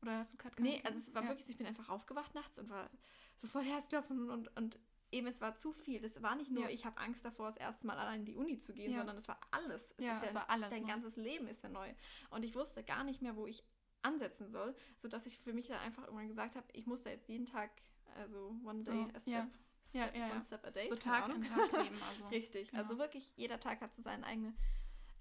[0.00, 1.28] Oder hast du gerade Nee, also es war Ja.
[1.28, 2.90] wirklich so, ich bin einfach aufgewacht nachts und war
[3.36, 4.78] so voll Herzklopfen und, und
[5.14, 6.00] eben es war zu viel.
[6.00, 6.68] Das war nicht nur, Ja.
[6.70, 8.98] ich habe Angst davor, das erste Mal allein in die Uni zu gehen, Ja.
[8.98, 9.94] sondern es war alles.
[9.96, 10.88] Es Ja, es war alles Dein neu.
[10.88, 11.92] ganzes Leben ist ja neu.
[12.30, 13.64] Und ich wusste gar nicht mehr, wo ich
[14.02, 17.26] ansetzen soll, sodass ich für mich dann einfach irgendwann gesagt habe, ich muss da jetzt
[17.28, 17.70] jeden Tag,
[18.16, 19.48] also one So, day a step, ja.
[19.92, 20.42] Ja, step ja, one ja.
[20.42, 20.88] step a day.
[20.88, 21.96] so Tag in Tag leben.
[22.10, 22.26] Also.
[22.28, 22.70] Richtig.
[22.70, 22.82] Genau.
[22.82, 24.54] Also wirklich, jeder Tag hat so seine eigene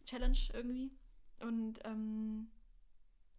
[0.05, 0.91] Challenge irgendwie.
[1.39, 2.51] Und ähm,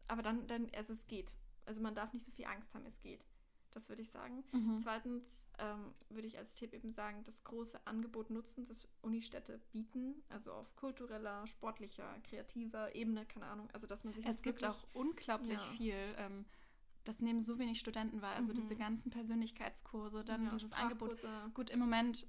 [0.09, 1.35] aber dann, dann, also es geht.
[1.67, 3.27] Also man darf nicht so viel Angst haben, es geht.
[3.75, 4.45] Das würde ich sagen.
[4.53, 4.79] Mhm.
[4.79, 5.25] Zweitens
[5.59, 10.53] ähm, würde ich als Tipp eben sagen, das große Angebot nutzen, das Unistädte bieten, also
[10.53, 13.69] auf kultureller, sportlicher, kreativer Ebene, keine Ahnung.
[13.73, 15.73] Also dass man sich Es gibt wirklich- auch unglaublich Ja.
[15.77, 16.15] viel.
[16.19, 16.45] Ähm,
[17.05, 18.35] das nehmen so wenig Studenten wahr.
[18.37, 18.57] Also Mhm.
[18.57, 21.21] diese ganzen Persönlichkeitskurse, dann ja, dieses Angebot.
[21.53, 22.27] Gut, im Moment,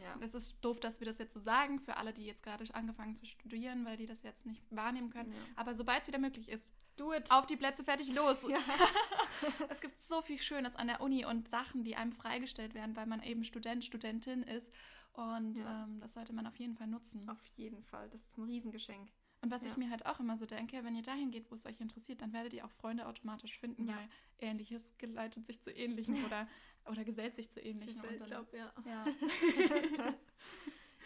[0.00, 0.16] Ja.
[0.20, 3.16] es ist doof, dass wir das jetzt so sagen, für alle, die jetzt gerade angefangen
[3.16, 5.32] zu studieren, weil die das jetzt nicht wahrnehmen können.
[5.32, 5.38] Ja.
[5.56, 6.64] Aber sobald es wieder möglich ist,
[6.96, 7.30] Do it.
[7.30, 8.46] auf die Plätze, fertig, los.
[8.48, 8.58] Ja.
[9.70, 13.06] Es gibt so viel Schönes an der Uni und Sachen, die einem freigestellt werden, weil
[13.06, 14.68] man eben Student, Studentin ist.
[15.14, 15.84] Und Ja.
[15.84, 17.28] ähm, das sollte man auf jeden Fall nutzen.
[17.28, 18.08] Auf jeden Fall.
[18.10, 19.10] Das ist ein Riesengeschenk.
[19.42, 19.76] Und was ich Ja.
[19.78, 22.32] mir halt auch immer so denke, wenn ihr dahin geht, wo es euch interessiert, dann
[22.32, 23.96] werdet ihr auch Freunde automatisch finden, Ja.
[23.96, 26.46] weil Ähnliches geleitet sich zu Ähnlichem oder,
[26.90, 28.00] oder gesellt sich zu Ähnlichem.
[28.04, 28.72] Ich Und dann- glaube, ja.
[28.86, 29.04] ja.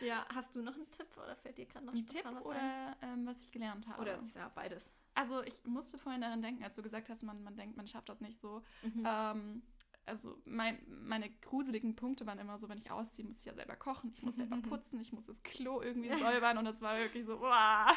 [0.02, 2.94] Ja, hast du noch einen Tipp oder fällt dir gerade noch Ein Tipp was oder
[3.00, 4.02] ähm, was ich gelernt habe?
[4.02, 4.94] Oder ja, beides.
[5.14, 8.10] Also ich musste vorhin daran denken, als du gesagt hast, man, man denkt, man schafft
[8.10, 8.62] das nicht so.
[8.82, 9.04] Mhm.
[9.06, 9.62] Ähm,
[10.06, 13.76] also mein, meine gruseligen Punkte waren immer so, wenn ich ausziehe, muss ich ja selber
[13.76, 17.24] kochen, ich muss selber putzen, ich muss das Klo irgendwie säubern und das war wirklich
[17.26, 17.92] so, wow.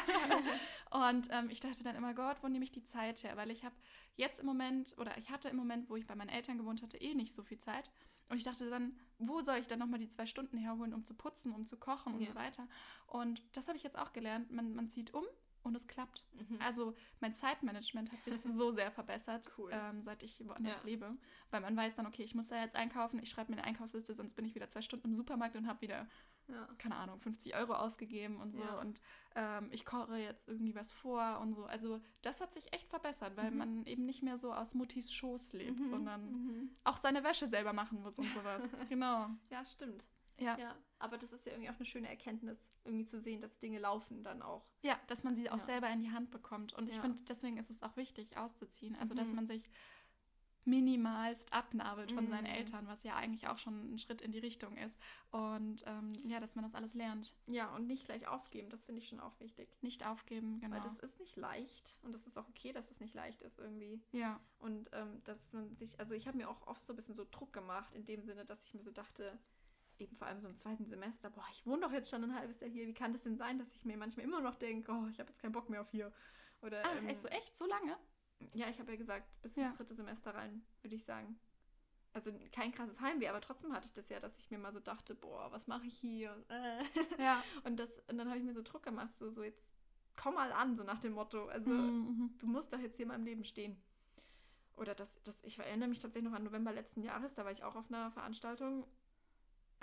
[0.90, 3.36] Und ähm, ich dachte dann immer, Gott, wo nehme ich die Zeit her?
[3.36, 3.74] Weil ich habe
[4.16, 6.96] jetzt im Moment, oder ich hatte im Moment, wo ich bei meinen Eltern gewohnt hatte,
[6.98, 7.90] eh nicht so viel Zeit.
[8.28, 11.14] Und ich dachte dann, wo soll ich dann nochmal die zwei Stunden herholen, um zu
[11.14, 12.28] putzen, um zu kochen und Ja.
[12.30, 12.66] so weiter.
[13.06, 14.50] Und das habe ich jetzt auch gelernt.
[14.50, 15.24] Man, man zieht um
[15.62, 16.24] und es klappt.
[16.48, 16.58] Mhm.
[16.60, 19.70] Also mein Zeitmanagement hat sich so sehr verbessert, Cool.
[19.72, 20.82] ähm, seit ich woanders Ja.
[20.84, 21.16] lebe.
[21.50, 24.14] Weil man weiß dann, okay, ich muss da jetzt einkaufen, ich schreibe mir eine Einkaufsliste,
[24.14, 26.06] sonst bin ich wieder zwei Stunden im Supermarkt und habe wieder,
[26.48, 26.68] ja.
[26.78, 28.60] keine Ahnung, 50 Euro ausgegeben und so.
[28.60, 28.80] Ja.
[28.80, 29.00] Und
[29.34, 31.64] ähm, ich koche jetzt irgendwie was vor und so.
[31.66, 33.58] Also das hat sich echt verbessert, weil Mhm.
[33.58, 35.86] man eben nicht mehr so aus Muttis Schoß lebt, Mhm.
[35.90, 36.70] sondern Mhm.
[36.84, 38.62] auch seine Wäsche selber machen muss und sowas.
[38.88, 39.28] genau.
[39.50, 40.04] Ja, stimmt.
[40.40, 40.58] Ja.
[40.58, 43.78] Ja, aber das ist ja irgendwie auch eine schöne Erkenntnis, irgendwie zu sehen, dass Dinge
[43.78, 44.66] laufen dann auch.
[44.82, 45.64] Ja, dass man sie auch Ja.
[45.64, 46.72] selber in die Hand bekommt.
[46.72, 47.02] Und ich Ja.
[47.02, 48.96] finde, deswegen ist es auch wichtig, auszuziehen.
[48.96, 49.36] Also, dass Mhm.
[49.36, 49.68] man sich
[50.66, 52.52] minimalst abnabelt von seinen Mhm.
[52.52, 54.98] Eltern, was ja eigentlich auch schon ein Schritt in die Richtung ist.
[55.30, 57.34] Und ähm, ja, dass man das alles lernt.
[57.46, 59.68] Ja, und nicht gleich aufgeben, das finde ich schon auch wichtig.
[59.80, 60.74] Nicht aufgeben, genau.
[60.76, 63.58] Weil das ist nicht leicht und das ist auch okay, dass es nicht leicht ist
[63.58, 64.02] irgendwie.
[64.12, 67.16] ja, Und ähm, dass man sich, also ich habe mir auch oft so ein bisschen
[67.16, 69.38] so Druck gemacht, in dem Sinne, dass ich mir so dachte,
[70.00, 72.60] eben vor allem so im zweiten Semester, boah, ich wohne doch jetzt schon ein halbes
[72.60, 75.06] Jahr hier, wie kann das denn sein, dass ich mir manchmal immer noch denke, oh,
[75.10, 76.12] ich habe jetzt keinen Bock mehr auf hier.
[76.62, 77.96] Oder, ah, ähm, echt so echt so lange?
[78.54, 79.68] ja, ich habe ja gesagt, bis Ja.
[79.68, 81.38] ins dritte Semester rein, würde ich sagen.
[82.12, 84.80] Also kein krasses Heimweh, aber trotzdem hatte ich das ja, dass ich mir mal so
[84.80, 86.36] dachte, boah, was mache ich hier?
[86.48, 86.82] Äh.
[87.22, 87.42] Ja.
[87.64, 89.62] Und, das, und dann habe ich mir so Druck gemacht, so, so jetzt
[90.16, 91.46] komm mal an, so nach dem Motto.
[91.46, 92.34] Also Mhm.
[92.38, 93.80] du musst doch jetzt hier in meinem Leben stehen.
[94.76, 97.62] Oder das, das, ich erinnere mich tatsächlich noch an November letzten Jahres, da war ich
[97.62, 98.86] auch auf einer Veranstaltung,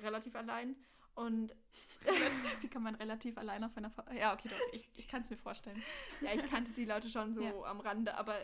[0.02, 0.76] relativ allein.
[1.16, 1.56] Und
[2.62, 3.90] Wie kann man relativ allein auf einer...
[3.90, 5.82] Ver ja, okay, doch, ich, ich kann es mir vorstellen.
[6.22, 7.64] ja, ich kannte die Leute schon so Ja.
[7.64, 8.36] am Rande, aber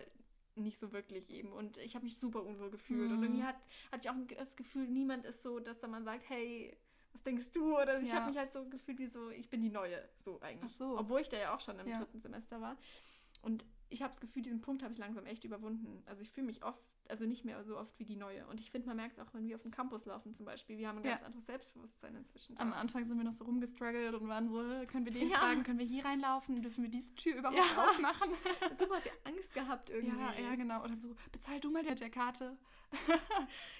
[0.55, 1.51] nicht so wirklich eben.
[1.51, 3.11] Und ich habe mich super unwohl gefühlt.
[3.11, 3.23] Und Mhm.
[3.23, 3.55] irgendwie hat,
[3.91, 6.75] hatte ich auch das Gefühl, niemand ist so, dass da man sagt, hey,
[7.13, 7.77] was denkst du?
[7.79, 8.15] Oder ich Ja.
[8.15, 10.71] habe mich halt so gefühlt wie so, ich bin die Neue, so eigentlich.
[10.71, 10.97] Ach so.
[10.97, 11.97] Obwohl ich da ja auch schon im Ja.
[11.99, 12.75] dritten Semester war.
[13.43, 16.01] Und ich habe das Gefühl, diesen Punkt habe ich langsam echt überwunden.
[16.07, 18.45] Also ich fühle mich oft, also nicht mehr so oft wie die Neue.
[18.47, 20.77] Und ich finde, man merkt es auch, wenn wir auf dem Campus laufen zum Beispiel.
[20.77, 21.11] Wir haben ein Ja.
[21.11, 22.57] ganz anderes Selbstbewusstsein inzwischen.
[22.59, 22.73] Am.
[22.73, 25.37] Anfang sind wir noch so rumgestruggelt und waren so, äh, können wir den Ja.
[25.37, 27.83] fragen, können wir hier reinlaufen, dürfen wir diese Tür überhaupt Ja.
[27.83, 28.31] aufmachen?
[28.77, 30.17] super viel Angst gehabt irgendwie.
[30.17, 30.83] Ja, ja, genau.
[30.83, 32.57] Oder so, bezahl du mal die der Karte.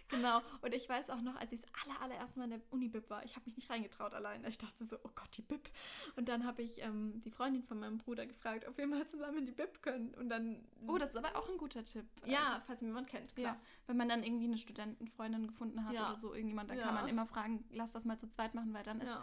[0.09, 0.41] Genau.
[0.61, 3.23] Und ich weiß auch noch, als ich das aller, allererste Mal in der Uni-Bib war,
[3.25, 4.45] ich habe mich nicht reingetraut allein.
[4.45, 5.69] Ich dachte so, oh Gott, die Bib.
[6.15, 9.39] Und dann habe ich ähm, die Freundin von meinem Bruder gefragt, ob wir mal zusammen
[9.39, 10.13] in die Bib können.
[10.15, 10.63] Und dann.
[10.87, 12.05] Oh, das ist aber auch ein guter Tipp.
[12.25, 13.53] Ja, falls ihn jemand kennt, klar.
[13.55, 16.09] Ja, wenn man dann irgendwie eine Studentenfreundin gefunden hat Ja.
[16.09, 16.85] oder so irgendjemand, dann Ja.
[16.85, 19.17] kann man immer fragen, lass das mal zu zweit machen, weil dann ist,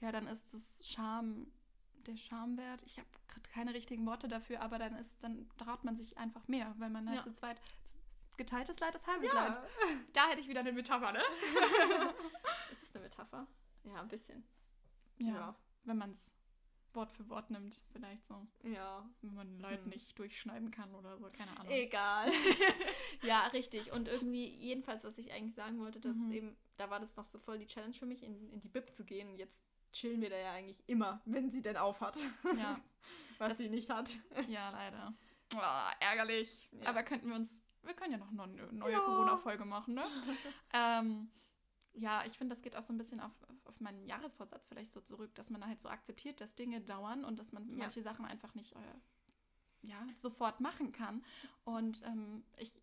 [0.00, 0.12] Ja.
[0.12, 1.46] dann ist das Charme,
[2.06, 5.96] der Charmewert, ich habe gerade keine richtigen Worte dafür, aber dann ist, dann traut man
[5.96, 7.60] sich einfach mehr, weil man halt zu zweit,
[8.36, 9.46] geteiltes Leid ist halbes Ja.
[9.46, 9.60] Leid.
[10.12, 11.20] Da hätte ich wieder eine Metapher, ne?
[12.70, 13.46] Ist das eine Metapher?
[13.84, 14.44] Ja, ein bisschen.
[15.18, 15.54] Ja, Ja.
[15.84, 16.30] wenn man es
[16.94, 18.46] Wort für Wort nimmt, vielleicht so.
[18.62, 19.08] Ja.
[19.22, 19.90] Wenn man Leid Hm.
[19.90, 21.72] nicht durchschneiden kann oder so, keine Ahnung.
[21.72, 22.30] Egal.
[23.22, 23.92] ja, richtig.
[23.92, 26.32] Und irgendwie, jedenfalls, was ich eigentlich sagen wollte, dass Mhm.
[26.32, 28.94] eben, da war das noch so voll die Challenge für mich, in, in die Bib
[28.94, 29.28] zu gehen.
[29.30, 29.58] Und jetzt
[29.92, 32.16] chillen wir da ja eigentlich immer, wenn sie denn aufhat.
[32.56, 32.80] Ja,
[33.38, 34.10] Was Das- sie nicht hat.
[34.48, 35.12] ja, leider.
[35.56, 35.60] Oh,
[36.00, 36.68] ärgerlich.
[36.72, 36.88] Ja.
[36.90, 39.00] Aber könnten wir uns, wir können ja noch eine neue Ja.
[39.00, 40.04] Corona-Folge machen, ne?
[40.72, 41.30] ähm,
[41.94, 43.32] ja, ich finde, das geht auch so ein bisschen auf,
[43.64, 47.38] auf, meinen Jahresvorsatz vielleicht so zurück, dass man halt so akzeptiert, dass Dinge dauern und
[47.38, 47.76] dass man Ja.
[47.76, 51.24] manche Sachen einfach nicht äh, ja, sofort machen kann.
[51.64, 52.80] Und ähm, ich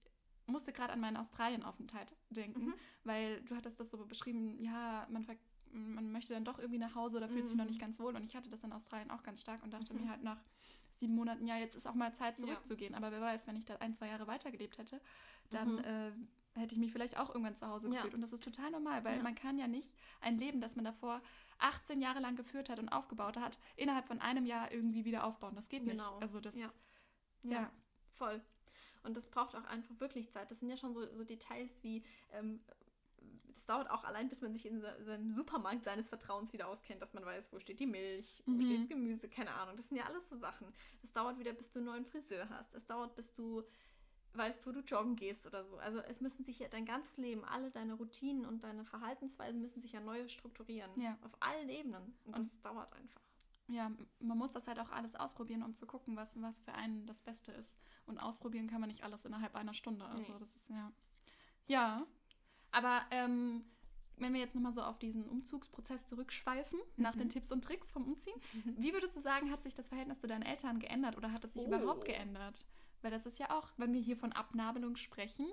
[0.47, 2.73] musste gerade an meinen Australien-Aufenthalt denken, Mhm.
[3.03, 5.35] weil du hattest das so beschrieben, ja, man, ver-
[5.71, 7.69] man möchte dann doch irgendwie nach Hause oder fühlt sich noch Mhm.
[7.71, 8.15] nicht ganz wohl.
[8.15, 10.01] Und ich hatte das in Australien auch ganz stark und dachte Mhm.
[10.01, 10.41] mir halt nach
[10.93, 12.45] sieben Monaten, ja, jetzt ist auch mal Zeit Ja.
[12.45, 12.93] zurückzugehen.
[12.95, 15.01] Aber wer weiß, wenn ich da ein, zwei Jahre weitergelebt hätte,
[15.49, 15.79] dann Mhm.
[15.79, 16.11] äh,
[16.55, 17.95] hätte ich mich vielleicht auch irgendwann zu Hause Ja.
[17.95, 18.13] gefühlt.
[18.13, 19.23] Und das ist total normal, weil Ja.
[19.23, 21.21] man kann ja nicht ein Leben, das man davor
[21.59, 25.55] 18 Jahre lang geführt hat und aufgebaut hat, innerhalb von einem Jahr irgendwie wieder aufbauen.
[25.55, 26.13] Das geht Genau.
[26.15, 26.21] nicht.
[26.23, 26.71] Also das, Ja.
[27.43, 27.51] ja.
[27.51, 27.71] Ja,
[28.15, 28.41] voll.
[29.03, 30.51] Und das braucht auch einfach wirklich Zeit.
[30.51, 32.61] Das sind ja schon so, so Details wie, ähm,
[33.47, 37.01] das dauert auch allein, bis man sich in se- seinem Supermarkt seines Vertrauens wieder auskennt,
[37.01, 38.61] dass man weiß, wo steht die Milch, wo Mhm.
[38.61, 39.75] steht das Gemüse, keine Ahnung.
[39.75, 40.67] Das sind ja alles so Sachen.
[41.01, 42.73] Das dauert wieder, bis du einen neuen Friseur hast.
[42.73, 43.63] Es dauert, bis du
[44.33, 45.77] weißt, wo du joggen gehst oder so.
[45.77, 49.81] Also es müssen sich ja dein ganzes Leben, alle deine Routinen und deine Verhaltensweisen müssen
[49.81, 50.89] sich ja neu strukturieren.
[50.99, 51.17] Ja.
[51.21, 52.13] Auf allen Ebenen.
[52.25, 53.21] Und, Und- das dauert einfach.
[53.67, 57.05] ja, man muss das halt auch alles ausprobieren, um zu gucken, was, was für einen
[57.05, 57.75] das Beste ist.
[58.05, 60.05] Und ausprobieren kann man nicht alles innerhalb einer Stunde.
[60.05, 60.39] Also Nee.
[60.39, 60.91] das ist ja.
[61.67, 62.05] Ja.
[62.71, 63.63] Aber ähm,
[64.17, 67.31] wenn wir jetzt nochmal so auf diesen Umzugsprozess zurückschweifen, nach den Mhm.
[67.31, 68.35] Tipps und Tricks vom Umziehen,
[68.77, 71.53] wie würdest du sagen, hat sich das Verhältnis zu deinen Eltern geändert oder hat es
[71.53, 71.67] sich Oh.
[71.67, 72.65] überhaupt geändert?
[73.01, 75.47] Weil das ist ja auch, wenn wir hier von Abnabelung sprechen,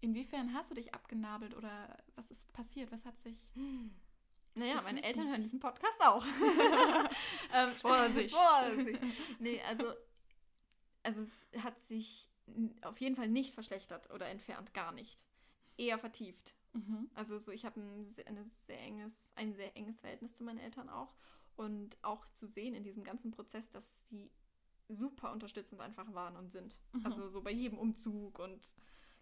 [0.00, 2.92] inwiefern hast du dich abgenabelt oder was ist passiert?
[2.92, 3.36] Was hat sich.
[4.54, 6.24] Naja, Wie meine Eltern hören diesen Podcast auch.
[7.54, 8.34] ähm, Vorsicht.
[8.34, 9.00] Vorsicht.
[9.38, 9.86] Nee, also,
[11.02, 12.28] also es hat sich
[12.82, 15.18] auf jeden Fall nicht verschlechtert oder entfernt, gar nicht.
[15.78, 16.54] Eher vertieft.
[16.74, 17.10] Mhm.
[17.14, 21.14] Also so, ich habe ein, sehr enges, ein sehr enges Verhältnis zu meinen Eltern auch.
[21.56, 24.30] Und auch zu sehen in diesem ganzen Prozess, dass die
[24.94, 26.78] super unterstützend einfach waren und sind.
[26.92, 27.06] Mhm.
[27.06, 28.66] Also so bei jedem Umzug und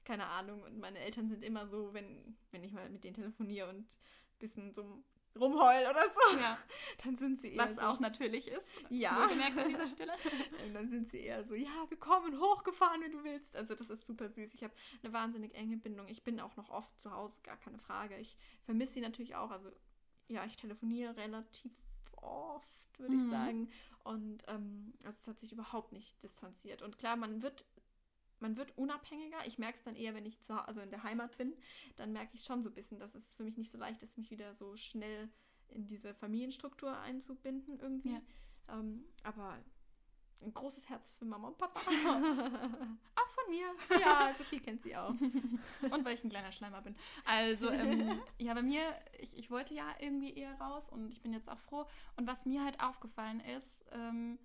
[0.05, 0.63] keine Ahnung.
[0.63, 3.89] Und meine Eltern sind immer so, wenn, wenn ich mal mit denen telefoniere und ein
[4.39, 5.05] bisschen so
[5.39, 6.59] rumheul oder so, Ja,
[7.05, 8.83] dann sind sie eher was so, auch natürlich ist.
[8.91, 9.27] Ja.
[9.27, 10.13] Gemerkt an dieser Stelle.
[10.67, 13.55] und dann sind sie eher so, ja, wir kommen hochgefahren, wenn du willst.
[13.55, 14.55] Also das ist super süß.
[14.55, 16.09] Ich habe eine wahnsinnig enge Bindung.
[16.09, 18.17] Ich bin auch noch oft zu Hause, gar keine Frage.
[18.17, 19.51] Ich vermisse sie natürlich auch.
[19.53, 19.71] Also
[20.29, 21.73] ja, ich telefoniere relativ
[22.17, 23.25] oft, würde Mhm.
[23.25, 23.71] ich sagen.
[24.05, 26.83] Und ähm, also es hat sich überhaupt nicht distanziert.
[26.83, 27.67] Und klar, man wird,
[28.39, 29.47] man wird unabhängiger.
[29.47, 31.55] Ich merke es dann eher, wenn ich zu, also in der Heimat bin.
[31.97, 34.19] Dann merke ich schon so ein bisschen, dass es für mich nicht so leicht ist,
[34.19, 35.29] mich wieder so schnell
[35.69, 38.15] in diese Familienstruktur einzubinden irgendwie.
[38.15, 38.23] Ja.
[38.79, 39.59] Ähm, aber
[40.43, 41.81] ein großes Herz für Mama und Papa.
[41.91, 43.67] Auch von mir.
[44.01, 45.11] ja, Sophie kennt sie auch.
[45.91, 46.95] Und weil ich ein kleiner Schleimer bin.
[47.25, 48.83] Also, ähm, ja, bei mir,
[49.19, 51.87] ich, ich wollte ja irgendwie eher raus und ich bin jetzt auch froh.
[52.17, 54.39] Und was mir halt aufgefallen ist, ähm,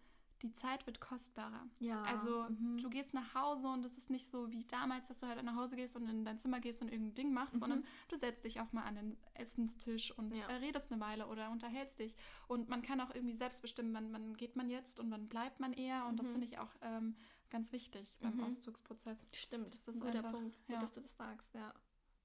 [0.45, 1.67] die Zeit wird kostbarer.
[1.79, 2.03] Ja.
[2.03, 2.77] Also mhm.
[2.77, 5.55] du gehst nach Hause und es ist nicht so wie damals, dass du halt nach
[5.55, 7.60] Hause gehst und in dein Zimmer gehst und irgendein Ding machst, Mhm.
[7.60, 10.47] sondern du setzt dich auch mal an den Essenstisch und Ja.
[10.47, 12.15] äh, redest eine Weile oder unterhältst dich.
[12.47, 15.60] Und man kann auch irgendwie selbst bestimmen, wann, wann geht man jetzt und wann bleibt
[15.60, 16.05] man eher.
[16.05, 16.31] Und das Mhm.
[16.31, 17.15] finde ich auch ähm,
[17.49, 18.43] ganz wichtig beim Mhm.
[18.45, 19.27] Auszugsprozess.
[19.31, 20.58] Stimmt, Das das ist ein guter einfach- Punkt.
[20.67, 20.79] Gut, ja.
[20.81, 21.73] dass du das sagst, ja.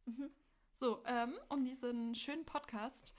[0.06, 0.30] Mhm.
[0.72, 3.14] So, ähm, um diesen schönen Podcast,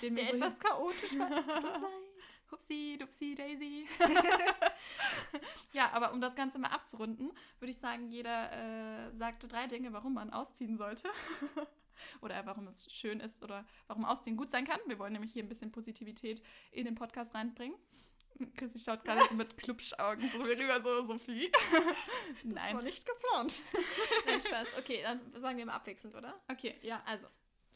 [0.00, 1.46] den wir Der so etwas chaotisch war, tut uns
[1.82, 1.92] leid.
[2.50, 3.86] Hupsi, dupsi, daisy.
[5.72, 9.92] ja, aber um das Ganze mal abzurunden, würde ich sagen, jeder äh, sagte drei Dinge,
[9.92, 11.08] warum man ausziehen sollte.
[12.20, 14.80] oder warum es schön ist oder warum Ausziehen gut sein kann.
[14.86, 17.76] Wir wollen nämlich hier ein bisschen Positivität in den Podcast reinbringen.
[18.56, 21.50] Chrissy schaut gerade so mit Klubschaugen so rüber, so Sophie.
[21.50, 22.84] Das war Nein.
[22.84, 23.54] nicht geplant.
[24.26, 24.68] Nein, Spaß.
[24.78, 26.40] Okay, dann sagen wir mal abwechselnd, oder?
[26.50, 27.02] Okay, ja.
[27.04, 27.26] Also,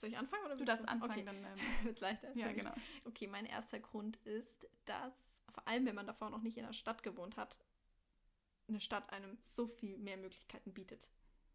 [0.05, 0.45] soll ich anfangen?
[0.45, 1.37] Oder Du darfst anfangen, Okay, dann.
[1.37, 2.31] Ähm, wird's leichter.
[2.37, 2.73] ja, genau.
[3.05, 6.73] Okay, mein erster Grund ist, dass, vor allem wenn man davor noch nicht in der
[6.75, 7.57] Stadt gewohnt hat,
[8.69, 11.11] eine Stadt einem so viel mehr Möglichkeiten bietet.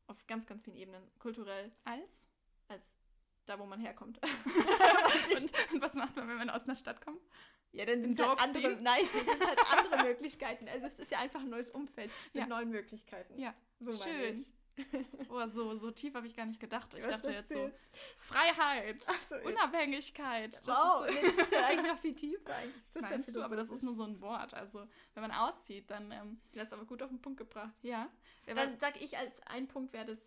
[0.07, 1.03] Auf ganz, ganz vielen Ebenen.
[1.19, 2.27] Kulturell, Als?
[2.67, 2.97] als
[3.45, 4.19] da, wo man herkommt.
[4.23, 7.21] und, und was macht man, wenn man aus einer Stadt kommt?
[7.71, 10.67] ja, dann sind halt Dorf andere, nein, es sind halt andere Möglichkeiten.
[10.67, 12.47] Also es ist ja einfach ein neues Umfeld mit Ja.
[12.47, 13.38] neuen Möglichkeiten.
[13.39, 14.33] Ja, so schön.
[14.39, 14.51] ich.
[15.29, 16.93] Oh, so, so tief habe ich gar nicht gedacht.
[16.93, 17.71] Ich Was dachte jetzt so?
[18.17, 19.35] Freiheit, so.
[19.43, 20.55] Unabhängigkeit.
[20.55, 22.55] Das Wow, ist nee, das ist ja eigentlich noch viel tiefer.
[22.55, 24.53] Eigentlich ist das ja meinst du, aber das ist nur so ein Wort.
[24.53, 27.73] Also, wenn man auszieht, dann, ähm, Du hast aber gut auf den Punkt gebracht.
[27.81, 28.09] ja.
[28.47, 30.19] ja Dann sag ich als ein Punkt wäre das,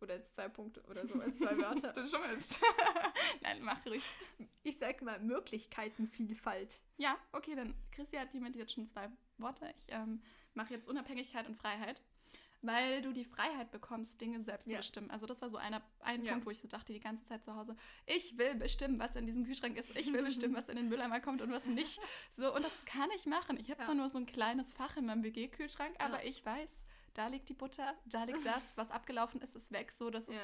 [0.00, 1.92] oder als zwei Punkte oder so, als zwei Wörter.
[1.92, 2.58] du schummelst.
[3.42, 4.02] Nein, mach ruhig.
[4.62, 6.78] Ich sag mal Möglichkeitenvielfalt.
[6.96, 9.72] Ja, okay, dann Chrissy hat hiermit jetzt schon zwei Worte.
[9.76, 10.22] Ich ähm,
[10.54, 12.02] mache jetzt Unabhängigkeit und Freiheit.
[12.62, 14.78] Weil du die Freiheit bekommst, Dinge selbst zu Ja.
[14.80, 15.10] bestimmen.
[15.10, 16.32] Also das war so einer, ein Ja.
[16.32, 17.74] Punkt, wo ich so dachte, die ganze Zeit zu Hause,
[18.06, 19.96] ich will bestimmen, was in diesem Kühlschrank ist.
[19.96, 21.98] Ich will bestimmen, was in den Mülleimer kommt und was nicht.
[22.32, 23.58] So, und das kann ich machen.
[23.58, 23.86] Ich habe Ja.
[23.86, 27.54] zwar nur so ein kleines Fach in meinem WG-Kühlschrank, aber ich weiß, da liegt die
[27.54, 29.92] Butter, da liegt das, was abgelaufen ist, ist weg.
[29.92, 30.38] So, das ist,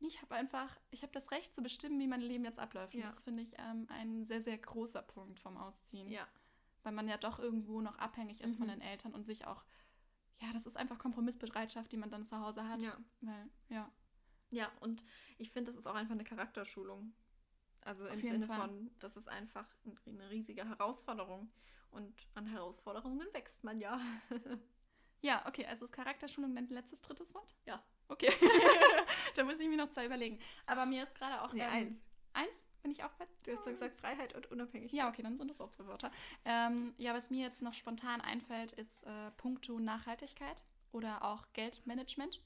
[0.00, 2.94] ich habe einfach, ich habe das Recht zu bestimmen, wie mein Leben jetzt abläuft.
[2.94, 3.06] Und Ja.
[3.06, 6.26] das finde ich ähm, ein sehr, sehr großer Punkt vom Ausziehen Ja.
[6.82, 8.72] weil man ja doch irgendwo noch abhängig ist von Mhm.
[8.72, 9.64] den Eltern und sich auch,
[10.40, 12.82] ja, das ist einfach Kompromissbereitschaft, die man dann zu Hause hat.
[12.82, 12.96] Ja.
[13.20, 13.90] Weil, ja,
[14.50, 15.02] Ja, und
[15.38, 17.14] ich finde, das ist auch einfach eine Charakterschulung.
[17.82, 18.60] Also Auf im Sinne Fall.
[18.60, 21.50] von, das ist einfach ein- eine riesige Herausforderung.
[21.90, 24.00] Und an Herausforderungen wächst man ja.
[25.22, 27.54] ja, okay, also ist Charakterschulung dein letztes, drittes Wort?
[27.64, 27.82] Ja.
[28.08, 28.30] Okay.
[29.34, 30.38] da muss ich mir noch zwei überlegen.
[30.66, 31.52] Aber mir ist gerade auch.
[31.52, 32.00] Nee, ähm, eins.
[32.34, 32.65] Eins?
[32.86, 33.26] Bin ich auch bei?
[33.42, 34.96] Du hast doch gesagt Freiheit und Unabhängigkeit.
[34.96, 36.12] Ja, okay, dann sind das auch zwei Wörter.
[36.44, 42.40] Ähm, ja, was mir jetzt noch spontan einfällt, ist äh, puncto Nachhaltigkeit oder auch Geldmanagement.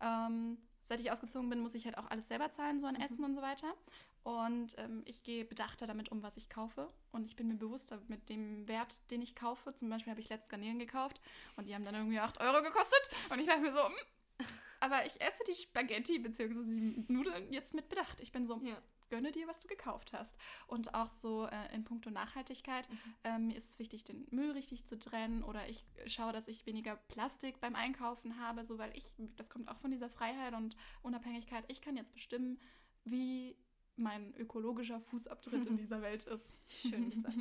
[0.00, 3.24] Ähm, seit ich ausgezogen bin, muss ich halt auch alles selber zahlen, so an Essen
[3.24, 3.74] und so weiter.
[4.22, 6.88] Und ähm, ich gehe bedachter damit um, was ich kaufe.
[7.10, 9.74] Und ich bin mir bewusster mit dem Wert, den ich kaufe.
[9.74, 11.20] Zum Beispiel habe ich letzte Garnelen gekauft
[11.56, 13.00] und die haben dann irgendwie 8 Euro gekostet.
[13.28, 14.44] Und ich dachte mir so, mm,
[14.78, 16.62] aber ich esse die Spaghetti bzw.
[16.62, 18.20] die Nudeln jetzt mit Bedacht.
[18.20, 18.80] Ich bin so, Ja.
[19.10, 20.34] Gönne dir, was du gekauft hast.
[20.66, 22.88] Und auch so äh, in puncto Nachhaltigkeit,
[23.24, 26.64] ähm, mir ist es wichtig, den Müll richtig zu trennen oder ich schaue, dass ich
[26.64, 29.04] weniger Plastik beim Einkaufen habe, so weil ich,
[29.36, 32.58] das kommt auch von dieser Freiheit und Unabhängigkeit, ich kann jetzt bestimmen,
[33.04, 33.56] wie
[33.96, 36.54] mein ökologischer Fußabtritt in dieser Welt ist.
[36.68, 37.36] Schön gesagt.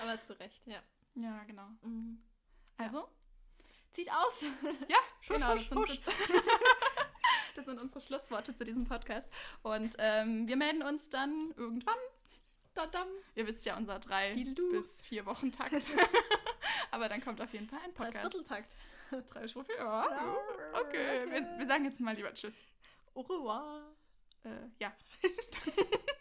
[0.00, 0.82] Aber hast du recht, ja.
[1.14, 1.68] Ja, genau.
[1.82, 2.22] Mhm.
[2.76, 3.08] Also,
[3.92, 4.42] Zieht aus.
[4.88, 6.00] ja, genau, husch, das, sind, husch.
[7.58, 9.28] Das sind unsere Schlussworte zu diesem Podcast.
[9.62, 11.98] Und ähm, wir melden uns dann irgendwann.
[12.74, 13.08] Dadam.
[13.34, 14.70] Ihr wisst ja, unser drei Diddle-du.
[14.70, 15.88] bis vier Wochen Takt.
[16.92, 18.32] Aber dann kommt auf jeden Fall ein Drei Podcast.
[18.32, 18.76] Vierteltakt.
[19.26, 20.36] Drei Stufen, ja.
[20.74, 22.54] Okay, wir, wir sagen jetzt mal lieber Tschüss.
[23.14, 23.82] Au revoir.
[24.44, 24.92] Äh, ja.